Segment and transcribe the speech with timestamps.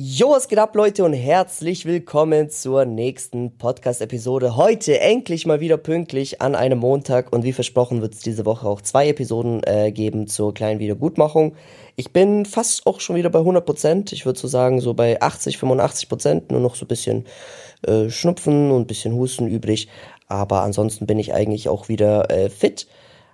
[0.00, 4.54] Jo, was geht ab, Leute, und herzlich willkommen zur nächsten Podcast-Episode.
[4.54, 8.68] Heute endlich mal wieder pünktlich an einem Montag und wie versprochen wird es diese Woche
[8.68, 11.56] auch zwei Episoden äh, geben zur kleinen Wiedergutmachung.
[11.96, 14.12] Ich bin fast auch schon wieder bei 100 Prozent.
[14.12, 16.52] Ich würde so sagen, so bei 80, 85 Prozent.
[16.52, 17.26] Nur noch so ein bisschen
[17.84, 19.88] äh, Schnupfen und ein bisschen Husten übrig.
[20.28, 22.86] Aber ansonsten bin ich eigentlich auch wieder äh, fit.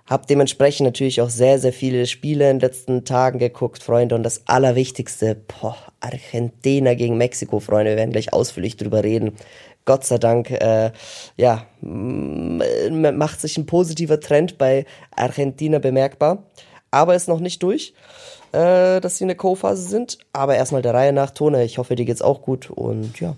[0.07, 4.13] Hab dementsprechend natürlich auch sehr, sehr viele Spiele in den letzten Tagen geguckt, Freunde.
[4.13, 7.91] Und das Allerwichtigste, boah, Argentina gegen Mexiko, Freunde.
[7.91, 9.33] Wir werden gleich ausführlich drüber reden.
[9.85, 10.91] Gott sei Dank, äh,
[11.37, 16.43] ja, macht sich ein positiver Trend bei Argentina bemerkbar.
[16.91, 17.93] Aber ist noch nicht durch,
[18.51, 20.19] äh, dass sie in der Co-Phase sind.
[20.33, 21.63] Aber erstmal der Reihe nach, Tone.
[21.63, 23.35] Ich hoffe, dir geht's auch gut und ja.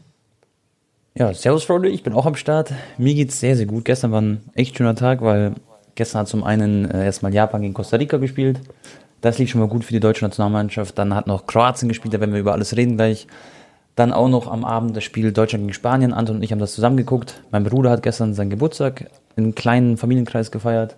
[1.15, 2.73] Ja, servus Freunde, ich bin auch am Start.
[2.97, 3.85] Mir geht's sehr, sehr gut.
[3.85, 5.55] Gestern war ein echt schöner Tag, weil
[5.97, 8.61] Gestern hat zum einen äh, erstmal Japan gegen Costa Rica gespielt.
[9.21, 10.95] Das lief schon mal gut für die deutsche Nationalmannschaft.
[10.95, 13.25] Dann hat noch Kroatien gespielt, da werden wir über alles reden gleich.
[13.95, 16.13] Dann auch noch am Abend das Spiel Deutschland gegen Spanien.
[16.13, 17.41] Anton und ich haben das zusammen geguckt.
[17.49, 20.97] Mein Bruder hat gestern seinen Geburtstag in einem kleinen Familienkreis gefeiert.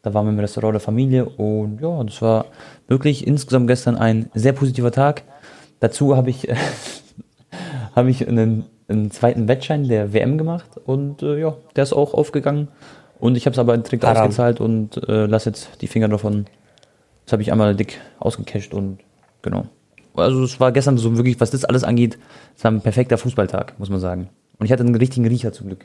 [0.00, 2.46] Da waren wir im Restaurant der Familie und ja, das war
[2.88, 5.24] wirklich insgesamt gestern ein sehr positiver Tag.
[5.80, 6.48] Dazu habe ich,
[7.94, 12.14] habe ich einen, einen, zweiten Wettschein der WM gemacht und äh, ja, der ist auch
[12.14, 12.68] aufgegangen.
[13.20, 14.22] Und ich habe es aber direkt Haram.
[14.22, 16.46] ausgezahlt und äh, lass jetzt die Finger davon.
[17.24, 18.98] Das habe ich einmal dick ausgecasht und
[19.42, 19.66] genau.
[20.14, 22.18] Also es war gestern so wirklich, was das alles angeht,
[22.56, 24.30] es war ein perfekter Fußballtag, muss man sagen.
[24.58, 25.84] Und ich hatte einen richtigen Riecher zum Glück.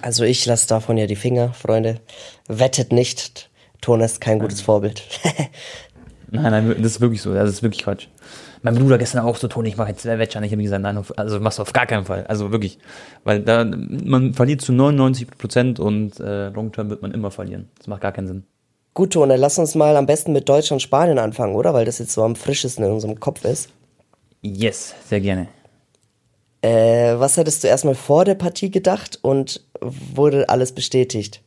[0.00, 2.00] Also ich lasse davon ja die Finger, Freunde.
[2.48, 3.50] Wettet nicht.
[3.80, 5.02] Ton ist kein gutes Vorbild.
[6.30, 7.34] nein, nein, das ist wirklich so.
[7.34, 8.08] Das ist wirklich Quatsch
[8.62, 10.46] mein Bruder gestern auch so, Toni, ich mache jetzt zwei Wettscheine.
[10.46, 12.26] Ich habe gesagt, nein, also machst du auf gar keinen Fall.
[12.26, 12.78] Also wirklich.
[13.24, 17.68] Weil da, man verliert zu 99 Prozent und äh, Long Term wird man immer verlieren.
[17.78, 18.44] Das macht gar keinen Sinn.
[18.94, 21.72] Gut, Tone, lass uns mal am besten mit Deutschland Spanien anfangen, oder?
[21.72, 23.68] Weil das jetzt so am frischesten in unserem Kopf ist.
[24.42, 25.48] Yes, sehr gerne.
[26.62, 31.42] Äh, was hättest du erstmal vor der Partie gedacht und wurde alles bestätigt?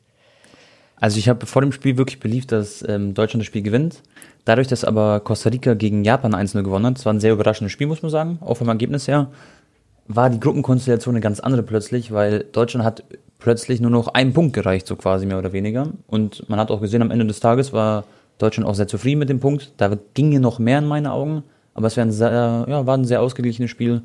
[1.02, 4.04] Also ich habe vor dem Spiel wirklich beliebt, dass ähm, Deutschland das Spiel gewinnt.
[4.46, 7.72] Dadurch, dass aber Costa Rica gegen Japan 1-0 gewonnen hat, das war ein sehr überraschendes
[7.72, 9.28] Spiel, muss man sagen, auch vom Ergebnis her,
[10.08, 13.04] war die Gruppenkonstellation eine ganz andere plötzlich, weil Deutschland hat
[13.40, 15.88] plötzlich nur noch einen Punkt gereicht, so quasi mehr oder weniger.
[16.06, 18.04] Und man hat auch gesehen, am Ende des Tages war
[18.38, 19.74] Deutschland auch sehr zufrieden mit dem Punkt.
[19.78, 21.44] Da ginge noch mehr in meinen Augen,
[21.74, 24.04] aber es war ein sehr, ja, war ein sehr ausgeglichenes Spiel.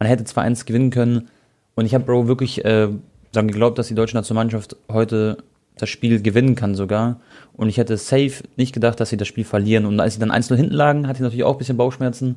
[0.00, 1.28] Man hätte zwar eins gewinnen können
[1.76, 2.88] und ich habe Bro wirklich äh,
[3.30, 5.38] daran geglaubt, dass die deutsche Nationalmannschaft heute
[5.76, 7.20] das Spiel gewinnen kann sogar.
[7.52, 9.86] Und ich hätte safe nicht gedacht, dass sie das Spiel verlieren.
[9.86, 12.36] Und als sie dann 1-0 hinten lagen, hatte ich natürlich auch ein bisschen Bauchschmerzen.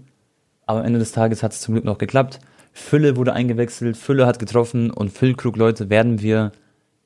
[0.65, 2.39] Aber am Ende des Tages hat es zum Glück noch geklappt.
[2.73, 6.51] Fülle wurde eingewechselt, Fülle hat getroffen und Füllkrug, Leute, werden wir,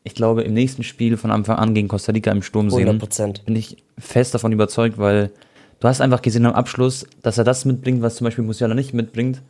[0.03, 2.99] ich glaube, im nächsten Spiel von Anfang an gegen Costa Rica im Sturm sehen.
[2.99, 3.45] 100%.
[3.45, 5.31] Bin ich fest davon überzeugt, weil
[5.79, 8.93] du hast einfach gesehen am Abschluss, dass er das mitbringt, was zum Beispiel Musiala nicht
[8.93, 9.41] mitbringt.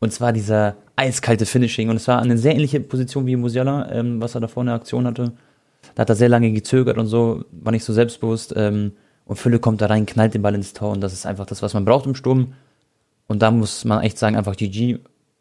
[0.00, 1.88] Und zwar dieser eiskalte Finishing.
[1.88, 5.06] Und es war eine sehr ähnliche Position wie Musiala, ähm, was er da vorne Aktion
[5.06, 5.32] hatte.
[6.00, 8.54] Da hat er sehr lange gezögert und so, war nicht so selbstbewusst.
[8.56, 8.92] Ähm,
[9.26, 11.60] und Fülle kommt da rein, knallt den Ball ins Tor und das ist einfach das,
[11.60, 12.54] was man braucht im Sturm.
[13.26, 15.00] Und da muss man echt sagen, einfach GG.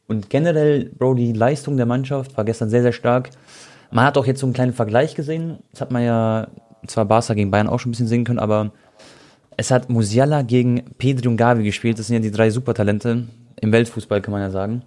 [0.09, 3.29] Und generell, Bro, die Leistung der Mannschaft war gestern sehr, sehr stark.
[3.89, 5.59] Man hat auch jetzt so einen kleinen Vergleich gesehen.
[5.71, 6.49] Das hat man ja
[6.87, 8.73] zwar Barca gegen Bayern auch schon ein bisschen sehen können, aber
[9.55, 11.99] es hat Musiala gegen Pedri und Gavi gespielt.
[11.99, 13.29] Das sind ja die drei Supertalente
[13.61, 14.81] im Weltfußball, kann man ja sagen.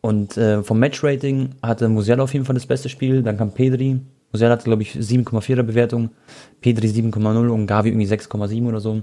[0.00, 3.22] Und äh, vom Matchrating hatte Musiala auf jeden Fall das beste Spiel.
[3.22, 4.00] Dann kam Pedri,
[4.32, 6.10] Musiala hatte, glaube ich, 7,4er Bewertung,
[6.60, 9.02] Pedri 7,0 und Gavi irgendwie 6,7 oder so.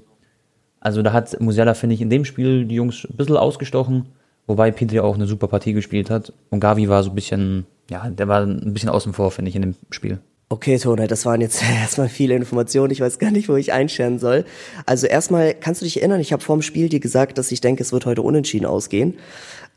[0.79, 4.07] Also da hat Musiala, finde ich, in dem Spiel die Jungs ein bisschen ausgestochen,
[4.45, 6.31] wobei Pedri auch eine super Partie gespielt hat.
[6.49, 9.55] Und Gavi war so ein bisschen, ja, der war ein bisschen außen vor, finde ich,
[9.55, 10.19] in dem Spiel.
[10.49, 12.91] Okay, Tone, das waren jetzt erstmal viele Informationen.
[12.91, 14.45] Ich weiß gar nicht, wo ich einscheren soll.
[14.85, 17.61] Also erstmal, kannst du dich erinnern, ich habe vor dem Spiel dir gesagt, dass ich
[17.61, 19.15] denke, es wird heute unentschieden ausgehen.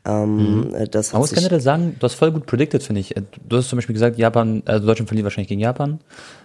[0.03, 0.89] Ähm, mhm.
[0.89, 3.13] das Man muss generell sagen, du hast voll gut predicted, finde ich.
[3.47, 5.99] Du hast zum Beispiel gesagt, Japan, also Deutschland verliert wahrscheinlich gegen Japan.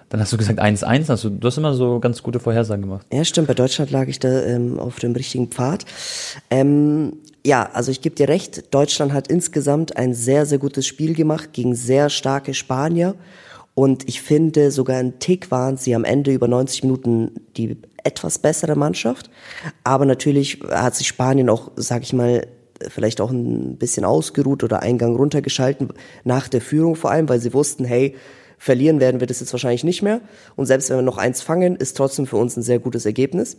[0.08, 1.08] Dann hast du gesagt 1-1.
[1.08, 3.06] Also du hast immer so ganz gute Vorhersagen gemacht.
[3.12, 3.48] Ja, stimmt.
[3.48, 5.84] Bei Deutschland lag ich da ähm, auf dem richtigen Pfad.
[6.50, 7.14] Ähm,
[7.44, 8.74] ja, also ich gebe dir recht.
[8.74, 13.14] Deutschland hat insgesamt ein sehr, sehr gutes Spiel gemacht gegen sehr starke Spanier.
[13.76, 18.38] Und ich finde, sogar ein Tick waren sie am Ende über 90 Minuten die etwas
[18.38, 19.28] bessere Mannschaft.
[19.84, 22.46] Aber natürlich hat sich Spanien auch, sag ich mal,
[22.88, 25.90] vielleicht auch ein bisschen ausgeruht oder Eingang runtergeschalten,
[26.24, 28.14] nach der Führung vor allem, weil sie wussten, hey,
[28.56, 30.22] verlieren werden wir das jetzt wahrscheinlich nicht mehr.
[30.56, 33.58] Und selbst wenn wir noch eins fangen, ist trotzdem für uns ein sehr gutes Ergebnis.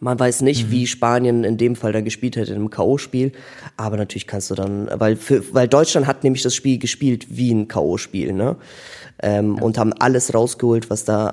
[0.00, 0.70] Man weiß nicht, mhm.
[0.70, 3.32] wie Spanien in dem Fall dann gespielt hätte in einem K.O.-Spiel,
[3.76, 7.52] aber natürlich kannst du dann, weil für, weil Deutschland hat nämlich das Spiel gespielt wie
[7.52, 8.56] ein K.O.-Spiel, ne?
[9.22, 9.62] Ähm, ja.
[9.62, 11.32] Und haben alles rausgeholt, was da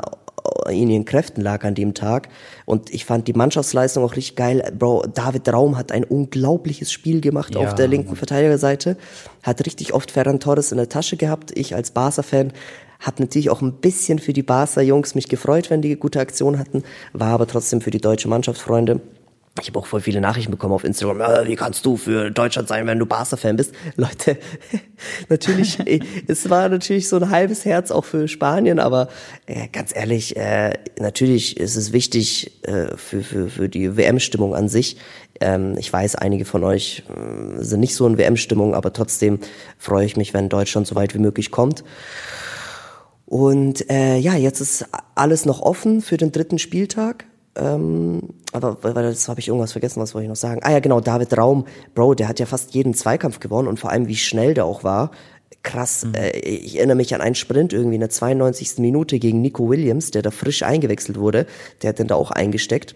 [0.69, 2.29] in ihren Kräften lag an dem Tag.
[2.65, 4.73] Und ich fand die Mannschaftsleistung auch richtig geil.
[4.77, 8.15] Bro, David Raum hat ein unglaubliches Spiel gemacht Ja, auf der linken.
[8.15, 8.97] Verteidigerseite.
[9.41, 11.51] Hat richtig oft Ferran Torres in der Tasche gehabt.
[11.57, 12.53] Ich als Barca-Fan
[13.03, 16.83] habe natürlich auch ein bisschen für die Barca-Jungs mich gefreut, wenn die gute Aktion hatten.
[17.11, 19.01] War aber trotzdem für die deutsche Mannschaft, Freunde.
[19.61, 21.19] Ich habe auch voll viele Nachrichten bekommen auf Instagram.
[21.19, 23.75] Ja, wie kannst du für Deutschland sein, wenn du Barca-Fan bist?
[23.97, 24.37] Leute,
[25.29, 29.09] natürlich, eh, es war natürlich so ein halbes Herz auch für Spanien, aber
[29.45, 34.69] äh, ganz ehrlich, äh, natürlich ist es wichtig äh, für, für, für die WM-Stimmung an
[34.69, 34.97] sich.
[35.39, 39.37] Ähm, ich weiß, einige von euch äh, sind nicht so in WM-Stimmung, aber trotzdem
[39.77, 41.83] freue ich mich, wenn Deutschland so weit wie möglich kommt.
[43.33, 44.85] Und äh, ja, jetzt ist
[45.15, 47.25] alles noch offen für den dritten Spieltag.
[47.55, 48.21] Ähm,
[48.51, 50.61] aber weil das habe ich irgendwas vergessen, was wollte ich noch sagen?
[50.61, 51.65] Ah ja, genau, David Raum,
[51.95, 54.83] Bro, der hat ja fast jeden Zweikampf gewonnen und vor allem wie schnell der auch
[54.83, 55.09] war.
[55.63, 58.77] Krass, äh, ich erinnere mich an einen Sprint irgendwie in der 92.
[58.77, 61.47] Minute gegen Nico Williams, der da frisch eingewechselt wurde.
[61.81, 62.95] Der hat den da auch eingesteckt.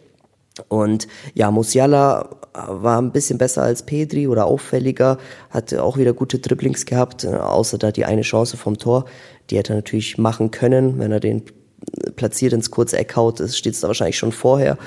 [0.67, 5.17] Und ja, Musiala war ein bisschen besser als Pedri oder auffälliger,
[5.49, 9.05] hatte auch wieder gute Dribblings gehabt, äh, außer da die eine Chance vom Tor.
[9.49, 11.43] Die hätte er natürlich machen können, wenn er den
[12.15, 14.77] platziert ins kurze Eck haut, steht es da wahrscheinlich schon vorher.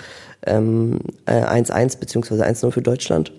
[0.47, 3.33] Ähm, äh, 1-1 beziehungsweise 1-0 für Deutschland.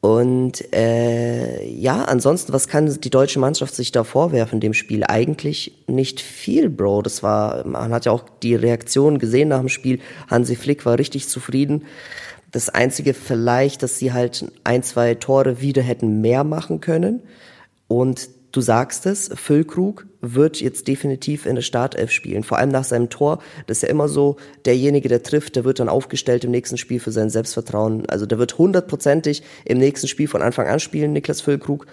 [0.00, 5.02] Und äh, ja, ansonsten, was kann die deutsche Mannschaft sich da vorwerfen dem Spiel?
[5.04, 7.02] Eigentlich nicht viel, Bro.
[7.02, 9.98] Das war, man hat ja auch die Reaktion gesehen nach dem Spiel.
[10.30, 11.84] Hansi Flick war richtig zufrieden.
[12.52, 17.20] Das Einzige vielleicht, dass sie halt ein, zwei Tore wieder hätten mehr machen können.
[17.88, 22.42] Und du sagst es, Füllkrug wird jetzt definitiv in der Startelf spielen.
[22.42, 23.40] Vor allem nach seinem Tor.
[23.66, 27.00] Das ist ja immer so, derjenige, der trifft, der wird dann aufgestellt im nächsten Spiel
[27.00, 28.08] für sein Selbstvertrauen.
[28.08, 31.86] Also der wird hundertprozentig im nächsten Spiel von Anfang an spielen, Niklas Füllkrug.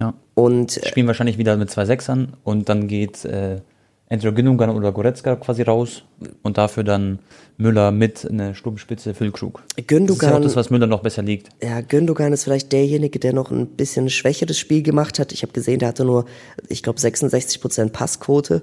[0.00, 0.14] Ja.
[0.34, 3.60] Und äh, Spielen wahrscheinlich wieder mit zwei Sechsern und dann geht äh,
[4.08, 6.04] entweder Gündogan oder Goretzka quasi raus
[6.42, 7.18] und dafür dann
[7.58, 9.62] Müller mit eine Sturmspitze Füllkrug.
[9.62, 11.48] Das ist ja auch Gündogan, das, was Müller noch besser liegt.
[11.62, 15.32] ja, Gündogan ist vielleicht derjenige, der noch ein bisschen schwächeres Spiel gemacht hat.
[15.32, 16.26] Ich habe gesehen, der hatte nur,
[16.68, 18.62] ich glaube, 66% Passquote.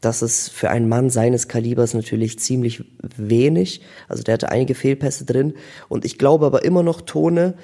[0.00, 2.84] Das ist für einen Mann seines Kalibers natürlich ziemlich
[3.16, 3.80] wenig.
[4.08, 5.54] Also der hatte einige Fehlpässe drin.
[5.88, 7.54] Und ich glaube aber immer noch, Tone,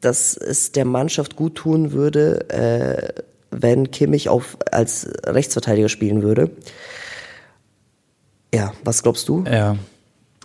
[0.00, 6.50] dass es der Mannschaft gut tun würde, äh, wenn Kimmich auf, als Rechtsverteidiger spielen würde.
[8.54, 9.44] Ja, was glaubst du?
[9.44, 9.76] Ja.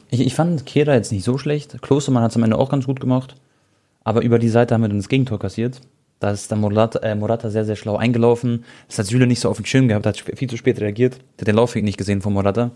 [0.10, 1.82] Ich, ich fand Kehra jetzt nicht so schlecht.
[1.82, 3.36] Klostermann hat es am Ende auch ganz gut gemacht.
[4.04, 5.82] Aber über die Seite haben wir dann das Gegentor kassiert.
[6.20, 8.64] Da ist dann Morata, äh, Morata sehr, sehr schlau eingelaufen.
[8.88, 11.16] Das hat Süle nicht so auf den Schirm gehabt, hat viel zu spät reagiert.
[11.38, 12.72] Der hat den Laufweg nicht gesehen von Morata.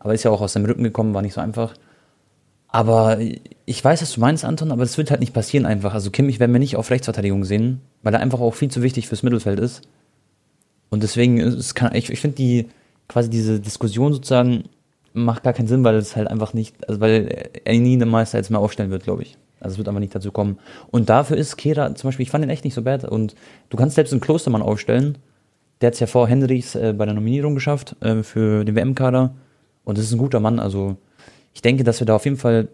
[0.00, 1.74] Aber ist ja auch aus dem Rücken gekommen, war nicht so einfach.
[2.68, 3.18] Aber
[3.64, 5.94] ich weiß, was du meinst, Anton, aber das wird halt nicht passieren einfach.
[5.94, 9.08] Also Kimmich werden wir nicht auf Rechtsverteidigung sehen, weil er einfach auch viel zu wichtig
[9.08, 9.82] fürs Mittelfeld ist.
[10.90, 12.68] Und deswegen, ist es kann, ich, ich finde die,
[13.08, 14.64] quasi diese Diskussion sozusagen
[15.14, 18.38] macht gar keinen Sinn, weil es halt einfach nicht, also weil er nie einen Meister
[18.38, 19.36] jetzt mehr aufstellen wird, glaube ich.
[19.60, 20.58] Also es wird einfach nicht dazu kommen.
[20.90, 23.04] Und dafür ist Kehra zum Beispiel, ich fand ihn echt nicht so bad.
[23.04, 23.34] Und
[23.70, 25.18] du kannst selbst einen Klostermann aufstellen.
[25.80, 29.34] Der hat es ja vor Hendricks äh, bei der Nominierung geschafft äh, für den WM-Kader.
[29.84, 30.60] Und das ist ein guter Mann.
[30.60, 30.96] Also
[31.58, 32.68] ich denke, dass wir da auf jeden Fall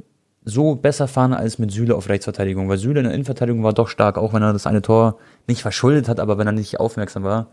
[0.44, 2.68] so besser fahren als mit Süle auf Rechtsverteidigung.
[2.68, 5.16] Weil Süle in der Innenverteidigung war doch stark, auch wenn er das eine Tor
[5.46, 7.46] nicht verschuldet hat, aber wenn er nicht aufmerksam war.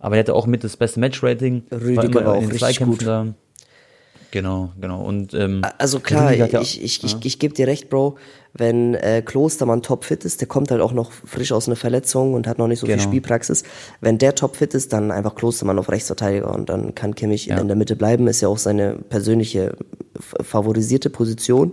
[0.00, 1.64] Aber er hatte auch mit das beste Matchrating.
[1.70, 3.06] Rüdiger war auch in den richtig gut.
[3.06, 3.26] Da.
[4.30, 5.02] Genau, genau.
[5.02, 8.16] Und ähm, Also klar, ja- ich, ich, ich, ich gebe dir recht, Bro.
[8.58, 12.46] Wenn äh, Klostermann topfit ist, der kommt halt auch noch frisch aus einer Verletzung und
[12.46, 13.08] hat noch nicht so viel Genau.
[13.08, 13.62] Spielpraxis.
[14.00, 17.58] Wenn der topfit ist, dann einfach Klostermann auf Rechtsverteidiger und dann kann Kimmich Ja.
[17.58, 18.26] in der Mitte bleiben.
[18.26, 19.76] Ist ja auch seine persönliche
[20.42, 21.72] favorisierte Position,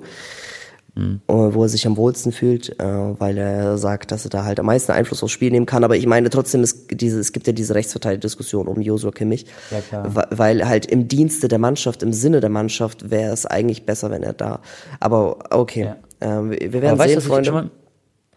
[0.97, 1.19] Mhm.
[1.27, 4.61] äh, wo er sich am wohlsten fühlt, äh, weil er sagt, dass er da halt
[4.61, 5.83] am meisten Einfluss aufs Spiel nehmen kann.
[5.83, 9.45] Aber ich meine trotzdem, es, diese, es gibt ja diese Rechtsverteidiger-Diskussion um Josua Kimmich.
[9.71, 10.25] Ja, klar.
[10.29, 14.23] Weil halt im Dienste der Mannschaft, im Sinne der Mannschaft wäre es eigentlich besser, wenn
[14.23, 14.61] er da.
[15.01, 15.97] Aber okay, Ja.
[16.25, 17.51] Ähm, wir, wir werden Aber weißt sehen, ich Freunde.
[17.51, 17.69] mal,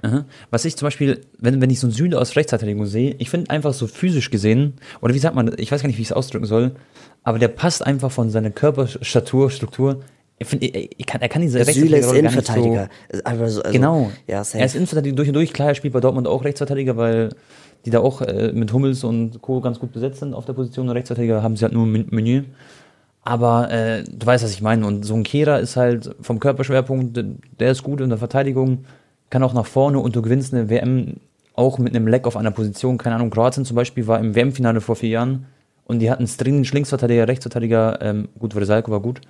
[0.03, 0.25] Aha.
[0.51, 3.51] was ich zum Beispiel, wenn, wenn ich so einen Süle aus Rechtsverteidigung sehe, ich finde
[3.51, 6.13] einfach so physisch gesehen, oder wie sagt man, ich weiß gar nicht, wie ich es
[6.13, 6.73] ausdrücken soll,
[7.25, 10.01] aber der passt einfach von seiner Körperstatur, Struktur.
[10.39, 12.89] Ich finde, ich, ich kann, er kann diese Süle ist Innenverteidiger.
[13.09, 14.13] Ist einfach so, also, Genau.
[14.29, 14.59] Ja, safe.
[14.61, 15.53] er ist Innenverteidiger durch und durch.
[15.53, 17.31] Klar, er spielt bei Dortmund auch Rechtsverteidiger, weil
[17.85, 19.61] die da auch äh, mit Hummels und Co.
[19.61, 20.89] ganz gut besetzt sind auf der Position.
[20.89, 22.45] Und Rechtsverteidiger haben sie halt nur ein Menü.
[23.29, 24.87] Aber äh, du weißt, was ich meine.
[24.87, 27.23] Und so ein Kehrer ist halt vom Körperschwerpunkt,
[27.61, 28.87] der ist gut in der Verteidigung,
[29.29, 31.17] kann auch nach vorne und du gewinnst eine WM
[31.53, 32.97] auch mit einem Leck auf einer Position.
[32.97, 35.45] Keine Ahnung, Kroatien zum Beispiel war im WM-Finale vor vier Jahren
[35.85, 39.21] und die hatten dringend Linksverteidiger, Rechtsverteidiger, ähm, gut, Vresalko war gut,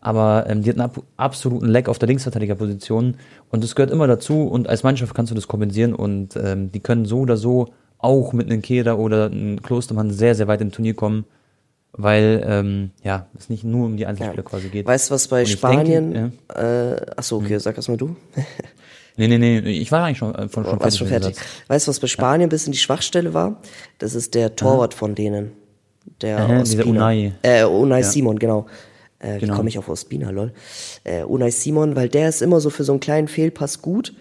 [0.00, 3.16] aber ähm, die hatten ab, absoluten Leck auf der Linksverteidigerposition
[3.50, 6.78] und das gehört immer dazu und als Mannschaft kannst du das kompensieren und ähm, die
[6.78, 7.66] können so oder so
[7.98, 11.24] auch mit einem Kehrer oder einem Klostermann sehr, sehr weit im Turnier kommen.
[11.92, 14.86] Weil ähm, ja, es nicht nur um die Einzelspieler quasi geht.
[14.86, 16.32] Weißt du, was bei Spanien, denke,
[17.08, 18.16] äh, achso, okay, sag erst mal du.
[19.16, 21.36] Nee, nee, nee, ich war eigentlich schon, äh, schon, schon Warst schon fertig.
[21.68, 23.60] Weißt du, was bei Spanien ein bisschen die Schwachstelle war?
[23.98, 25.52] Das ist der Torwart von denen.
[26.22, 26.86] Der Aha, dieser.
[26.86, 27.32] Unai.
[27.42, 28.66] Äh, Unai Simon, genau.
[29.18, 29.56] Äh, Wie Genau.
[29.56, 30.52] komme ich auf Ospina, lol?
[31.04, 34.14] Äh, Unai Simon, weil der ist immer so für so einen kleinen Fehlpass gut.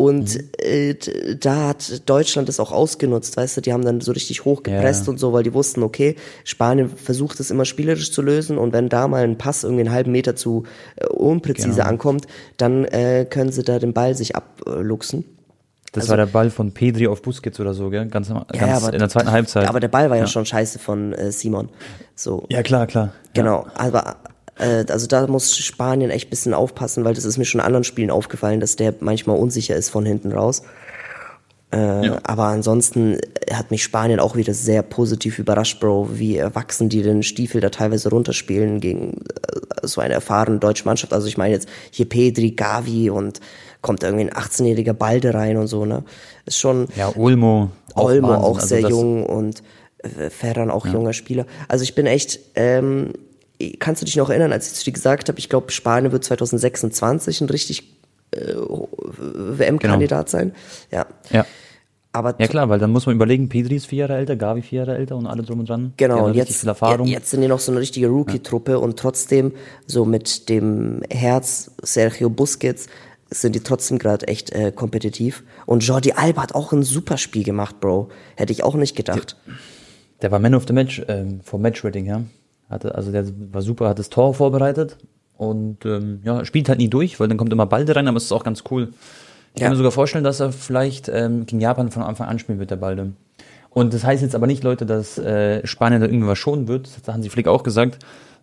[0.00, 0.48] Und Mhm.
[0.56, 0.94] äh,
[1.38, 5.10] da hat Deutschland das auch ausgenutzt, weißt du, die haben dann so richtig hochgepresst Ja.
[5.10, 8.88] und so, weil die wussten, okay, Spanien versucht es immer spielerisch zu lösen und wenn
[8.88, 10.64] da mal ein Pass irgendwie einen halben Meter zu
[10.96, 11.88] äh, unpräzise Genau.
[11.88, 12.26] ankommt,
[12.56, 15.24] dann äh, können sie da den Ball sich abluchsen.
[15.92, 18.06] Das war der Ball von Pedri auf Busquets oder so, gell?
[18.06, 19.68] Ganz, ganz Also aber- in der zweiten Halbzeit.
[19.68, 21.68] Aber der Ball war ja, schon scheiße von äh, Simon.
[22.14, 23.12] So, ja, klar, klar.
[23.34, 23.66] genau.
[23.74, 24.16] Aber
[24.60, 27.84] äh, also da muss Spanien echt bisschen aufpassen, weil das ist mir schon in anderen
[27.84, 30.62] Spielen aufgefallen, dass der manchmal unsicher ist von hinten raus.
[31.72, 33.18] Äh, Aber ansonsten
[33.52, 37.68] hat mich Spanien auch wieder sehr positiv überrascht, Bro, wie erwachsen die den Stiefel da
[37.70, 41.12] teilweise runterspielen gegen äh, so eine erfahrene deutsche Mannschaft.
[41.12, 43.38] Also ich meine jetzt hier Pedri, Gavi und
[43.82, 46.02] kommt irgendwie ein 18-jähriger Balde rein und so, ne?
[46.44, 47.70] Ist schon, Ja, Olmo.
[47.94, 48.44] auch Olmo Wahnsinn.
[48.44, 49.62] auch Also sehr das- jung und
[49.98, 51.46] äh, Ferran auch junger Spieler.
[51.68, 53.12] Also ich bin echt, ähm,
[53.78, 56.24] kannst du dich noch erinnern, als ich zu dir gesagt habe, ich glaube Spanien wird
[56.24, 57.94] 2026 ein richtig
[58.32, 60.52] äh, WM-Kandidat sein.
[60.90, 61.06] Ja.
[61.30, 61.46] Ja.
[62.12, 64.80] Aber ja, klar, weil dann muss man überlegen, Pedri ist vier Jahre älter, Gavi vier
[64.80, 65.92] Jahre älter und alle drum und dran.
[65.96, 66.64] Genau, und jetzt,
[67.04, 69.52] jetzt sind die noch so eine richtige Rookie-Truppe und trotzdem
[69.86, 72.88] so mit dem Herz Sergio Busquets
[73.30, 75.44] sind die trotzdem gerade echt äh, kompetitiv.
[75.66, 78.08] Und Jordi Alba hat auch ein super Spiel gemacht, Bro.
[78.34, 79.36] Hätte ich auch nicht gedacht.
[80.20, 82.24] Der war Man of the Match ähm, vom Matchrating her.
[82.70, 84.96] Hatte, also der war super, hat das Tor vorbereitet
[85.36, 88.24] und ähm, ja, spielt halt nie durch, weil dann kommt immer Balde rein, aber es
[88.24, 88.90] ist auch ganz cool.
[89.54, 89.66] Ich Ja.
[89.66, 92.70] kann mir sogar vorstellen, dass er vielleicht ähm, gegen Japan von Anfang an spielen wird,
[92.70, 93.12] der Balde.
[93.70, 96.86] Und das heißt jetzt aber nicht, Leute, dass äh, Spanien da irgendwas schonen wird.
[96.86, 97.98] Das hat Hansi Flick auch gesagt.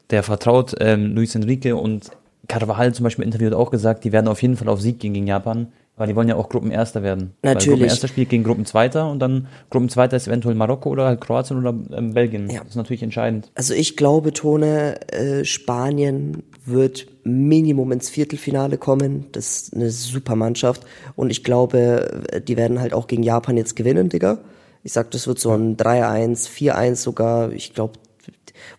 [0.10, 2.12] Der vertraut ähm, Luis Enrique und
[2.48, 5.00] Carvajal zum Beispiel im Interview hat auch gesagt, die werden auf jeden Fall auf Sieg
[5.00, 5.68] gehen gegen Japan,
[5.98, 7.34] weil die wollen ja auch Gruppenerster werden.
[7.42, 7.80] Weil Natürlich.
[7.80, 12.14] Gruppenerster spielt gegen Gruppenzweiter und dann Gruppenzweiter ist eventuell Marokko oder halt Kroatien oder ähm,
[12.14, 12.50] Belgien.
[12.50, 12.60] Ja.
[12.60, 13.52] Das ist natürlich entscheidend.
[13.56, 19.26] Also ich glaube, Tone, äh, Spanien wird Minimum ins Viertelfinale kommen.
[19.32, 20.86] Das ist eine super Mannschaft.
[21.16, 24.38] Und ich glaube, die werden halt auch gegen Japan jetzt gewinnen, Digga.
[24.84, 27.52] Ich sag, das wird so ein 3-1, 4-1 sogar.
[27.52, 27.94] Ich glaube,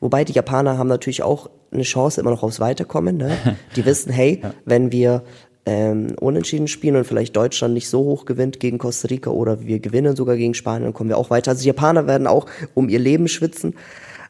[0.01, 3.17] wobei die Japaner haben natürlich auch eine Chance immer noch aufs Weiterkommen.
[3.17, 3.37] Ne?
[3.77, 5.23] Die wissen, hey, wenn wir
[5.69, 9.81] ähm, unentschieden spielen und vielleicht Deutschland nicht so hoch gewinnt gegen Costa Rica oder wir
[9.81, 11.51] gewinnen sogar gegen Spanien, dann kommen wir auch weiter.
[11.51, 13.75] Also die Japaner werden auch um ihr Leben schwitzen.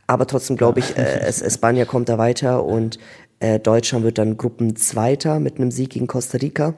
[0.08, 2.98] Aber trotzdem glaube ich, äh, es, Espanja kommt da weiter und
[3.38, 6.74] äh, Deutschland wird dann Gruppenzweiter mit einem Sieg gegen Costa Rica.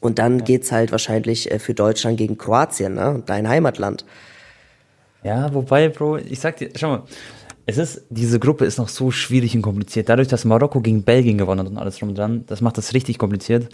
[0.00, 3.22] Und dann geht's halt wahrscheinlich äh, für Deutschland gegen Kroatien, ne?
[3.24, 4.04] dein Heimatland.
[5.22, 7.02] Ja, wobei, Bro, ich sag dir, schau mal,
[7.68, 10.08] es ist, diese Gruppe ist noch so schwierig und kompliziert.
[10.08, 12.94] Dadurch, dass Marokko gegen Belgien gewonnen hat und alles drum und dran, das macht das
[12.94, 13.68] richtig kompliziert.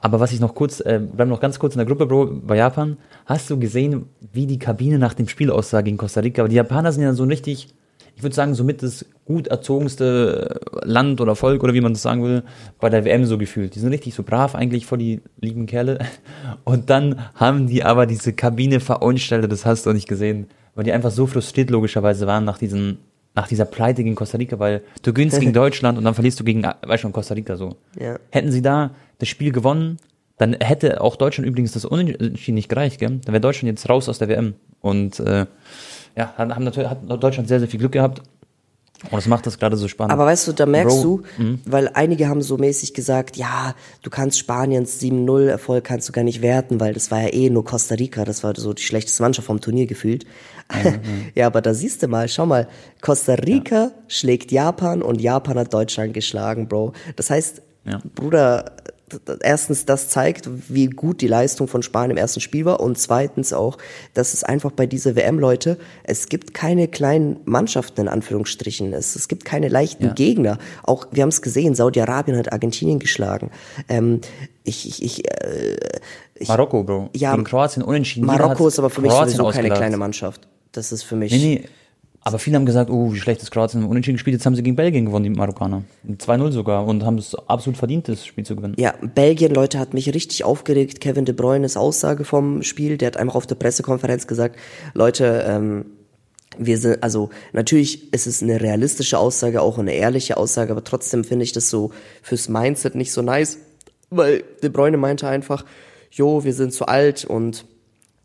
[0.00, 2.56] Aber was ich noch kurz, äh, bleib noch ganz kurz in der Gruppe, Bro, bei
[2.56, 2.96] Japan.
[3.26, 6.40] Hast du gesehen, wie die Kabine nach dem Spiel aussah gegen Costa Rica?
[6.40, 7.68] Aber die Japaner sind ja so richtig,
[8.14, 12.24] ich würde sagen, somit das gut erzogenste Land oder Volk oder wie man das sagen
[12.24, 12.42] will,
[12.80, 13.74] bei der WM so gefühlt.
[13.74, 15.98] Die sind richtig so brav eigentlich vor die lieben Kerle.
[16.64, 20.92] Und dann haben die aber diese Kabine verunstaltet, das hast du nicht gesehen, weil die
[20.92, 22.96] einfach so frustriert logischerweise waren nach diesen
[23.36, 26.44] nach dieser Pleite gegen Costa Rica, weil du gewinnst gegen Deutschland und dann verlierst du
[26.44, 27.76] gegen, weißt du, Costa Rica so.
[27.98, 28.18] Ja.
[28.30, 29.98] Hätten sie da das Spiel gewonnen,
[30.38, 33.20] dann hätte auch Deutschland übrigens das Unentschieden nicht gereicht, gell?
[33.24, 34.54] Dann wäre Deutschland jetzt raus aus der WM.
[34.80, 35.46] Und äh,
[36.16, 38.22] ja, haben haben natürlich hat Deutschland sehr, sehr viel Glück gehabt.
[39.04, 40.12] Und das macht das gerade so spannend.
[40.12, 41.60] Aber weißt du, da merkst Bro, mhm.
[41.64, 46.12] du, weil einige haben so mäßig gesagt, ja, du kannst Spaniens 7-0 Erfolg kannst du
[46.12, 48.82] gar nicht werten, weil das war ja eh nur Costa Rica, das war so die
[48.82, 50.24] schlechteste Mannschaft vom Turnier gefühlt.
[51.34, 52.68] ja, aber da siehst du mal, schau mal,
[53.00, 56.92] Costa Rica schlägt Japan und Japan hat Deutschland geschlagen, Bro.
[57.16, 58.00] Das heißt, Ja.
[58.16, 58.72] Bruder,
[59.42, 63.52] erstens, das zeigt, wie gut die Leistung von Spanien im ersten Spiel war und zweitens
[63.52, 63.78] auch,
[64.14, 69.14] dass es einfach bei dieser WM, Leute, es gibt keine kleinen Mannschaften in Anführungsstrichen, es,
[69.14, 70.12] es gibt keine leichten Ja.
[70.14, 70.58] Gegner.
[70.82, 73.52] Auch, wir haben es gesehen, Saudi-Arabien hat Argentinien geschlagen.
[73.88, 74.20] Ähm,
[74.64, 75.76] ich, ich, ich, äh,
[76.34, 77.10] ich, Marokko, Bro.
[77.14, 78.26] Ja, gegen Kroatien unentschieden.
[78.26, 79.78] Marokko ist aber für mich Kroatien sowieso keine ausgelacht.
[79.78, 80.48] kleine Mannschaft.
[80.76, 81.32] Das ist für mich.
[81.32, 81.64] Nee, nee.
[82.26, 84.34] Aber viele haben gesagt, oh, wie schlecht ist Kroatien im Unentschieden gespielt.
[84.34, 85.84] Jetzt haben sie gegen Belgien gewonnen, die Marokkaner.
[86.08, 86.84] 2-0 sogar.
[86.84, 88.74] Und haben es absolut verdient, das Spiel zu gewinnen.
[88.78, 91.00] Ja, Belgien, Leute, hat mich richtig aufgeregt.
[91.00, 94.58] Kevin De Bruynes Aussage vom Spiel, der hat einfach auf der Pressekonferenz gesagt,
[94.92, 95.86] Leute, ähm,
[96.58, 101.22] wir sind, also natürlich ist es eine realistische Aussage, auch eine ehrliche Aussage, aber trotzdem
[101.22, 101.92] finde ich das so
[102.22, 103.58] fürs Mindset nicht so nice,
[104.10, 105.64] weil De Bruyne meinte einfach,
[106.10, 107.66] jo, wir sind zu alt und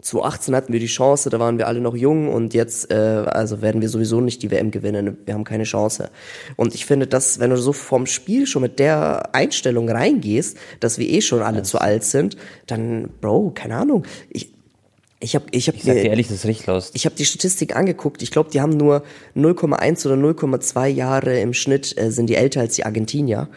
[0.01, 3.61] 2018 hatten wir die Chance, da waren wir alle noch jung und jetzt, äh, also
[3.61, 5.17] werden wir sowieso nicht die WM gewinnen.
[5.25, 6.09] Wir haben keine Chance.
[6.55, 10.97] Und ich finde, dass, wenn du so vom Spiel schon mit der Einstellung reingehst, dass
[10.97, 11.63] wir eh schon alle ja.
[11.63, 14.05] zu alt sind, dann, Bro, keine Ahnung.
[14.29, 14.51] Ich,
[15.19, 16.91] ich habe ich hab ich sag dir ehrlich, das ist richtig los.
[16.93, 18.23] Ich habe die Statistik angeguckt.
[18.23, 19.03] Ich glaube, die haben nur
[19.35, 23.49] 0,1 oder 0,2 Jahre im Schnitt äh, sind die älter als die Argentinier.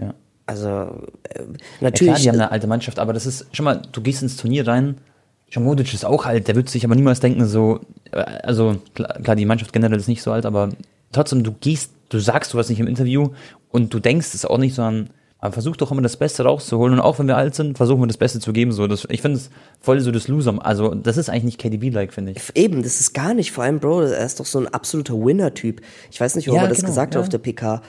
[0.00, 0.14] Ja.
[0.46, 1.42] Also äh,
[1.80, 1.90] natürlich.
[1.90, 4.36] Ja, klar, die haben eine alte Mannschaft, aber das ist schon mal, du gehst ins
[4.36, 4.98] Turnier rein
[5.50, 7.80] John Modic ist auch alt, der wird sich aber niemals denken, so,
[8.12, 10.70] äh, also klar, klar, die Mannschaft generell ist nicht so alt, aber
[11.12, 13.30] trotzdem, du gehst, du sagst du was nicht im Interview
[13.70, 17.00] und du denkst es auch nicht, sondern man versucht doch immer das Beste rauszuholen und
[17.00, 18.72] auch wenn wir alt sind, versuchen wir das Beste zu geben.
[18.72, 19.50] So, das, ich finde es
[19.80, 20.58] voll so das Loser.
[20.66, 22.56] Also, das ist eigentlich nicht KDB-like, finde ich.
[22.56, 23.52] Eben, das ist gar nicht.
[23.52, 25.80] Vor allem, Bro, er ist doch so ein absoluter Winner-Typ.
[26.10, 27.20] Ich weiß nicht, warum ja, er das genau, gesagt ja.
[27.20, 27.82] hat auf der PK.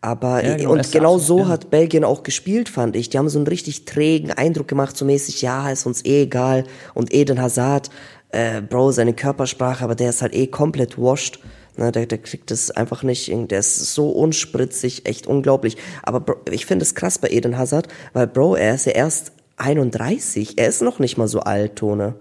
[0.00, 1.48] Aber ja, genau, und genau so ja.
[1.48, 3.10] hat Belgien auch gespielt, fand ich.
[3.10, 6.64] Die haben so einen richtig trägen Eindruck gemacht, so mäßig, ja, ist uns eh egal.
[6.94, 7.90] Und Eden Hazard,
[8.30, 11.40] äh, Bro, seine Körpersprache, aber der ist halt eh komplett washed.
[11.76, 15.76] Ne, der, der kriegt das einfach nicht, der ist so unspritzig, echt unglaublich.
[16.02, 19.32] Aber Bro, ich finde es krass bei Eden Hazard, weil Bro, er ist ja erst
[19.56, 22.14] 31, er ist noch nicht mal so alt, Tone.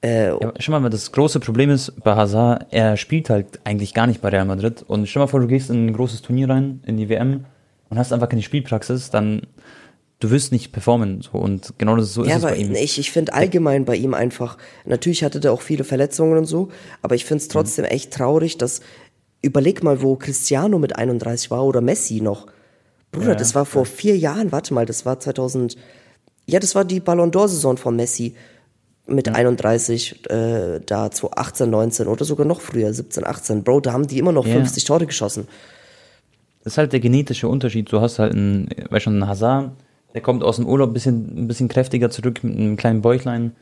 [0.00, 4.06] Äh, ja, schau mal, das große Problem ist bei Hazard, er spielt halt eigentlich gar
[4.06, 4.84] nicht bei Real Madrid.
[4.86, 7.44] Und stell mal vor, du gehst in ein großes Turnier rein, in die WM,
[7.90, 9.42] und hast einfach keine Spielpraxis, dann
[10.20, 11.22] du wirst nicht performen.
[11.22, 11.38] So.
[11.38, 12.74] Und genau das so ja, ist es bei ihm.
[12.74, 16.68] Ich, ich finde allgemein bei ihm einfach, natürlich hatte der auch viele Verletzungen und so,
[17.02, 17.90] aber ich finde es trotzdem mhm.
[17.90, 18.80] echt traurig, dass,
[19.42, 22.46] überleg mal, wo Cristiano mit 31 war oder Messi noch.
[23.10, 25.76] Bruder, ja, das war vor vier Jahren, warte mal, das war 2000,
[26.46, 28.34] ja, das war die Ballon d'Or-Saison von Messi
[29.08, 29.34] mit ja.
[29.34, 33.64] 31, äh, da 2018, 19 oder sogar noch früher, 17, 18.
[33.64, 34.54] Bro, da haben die immer noch ja.
[34.54, 35.48] 50 Tore geschossen.
[36.64, 37.90] Das ist halt der genetische Unterschied.
[37.90, 39.72] Du hast halt einen, weißt schon, einen Hazard,
[40.14, 43.52] der kommt aus dem Urlaub ein bisschen, ein bisschen kräftiger zurück mit einem kleinen Bäuchlein.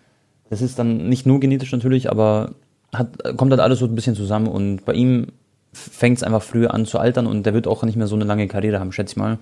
[0.50, 2.54] Das ist dann nicht nur genetisch natürlich, aber
[2.92, 5.28] hat, kommt halt alles so ein bisschen zusammen und bei ihm
[5.72, 8.24] fängt es einfach früher an zu altern und der wird auch nicht mehr so eine
[8.24, 9.38] lange Karriere haben, schätze ich mal.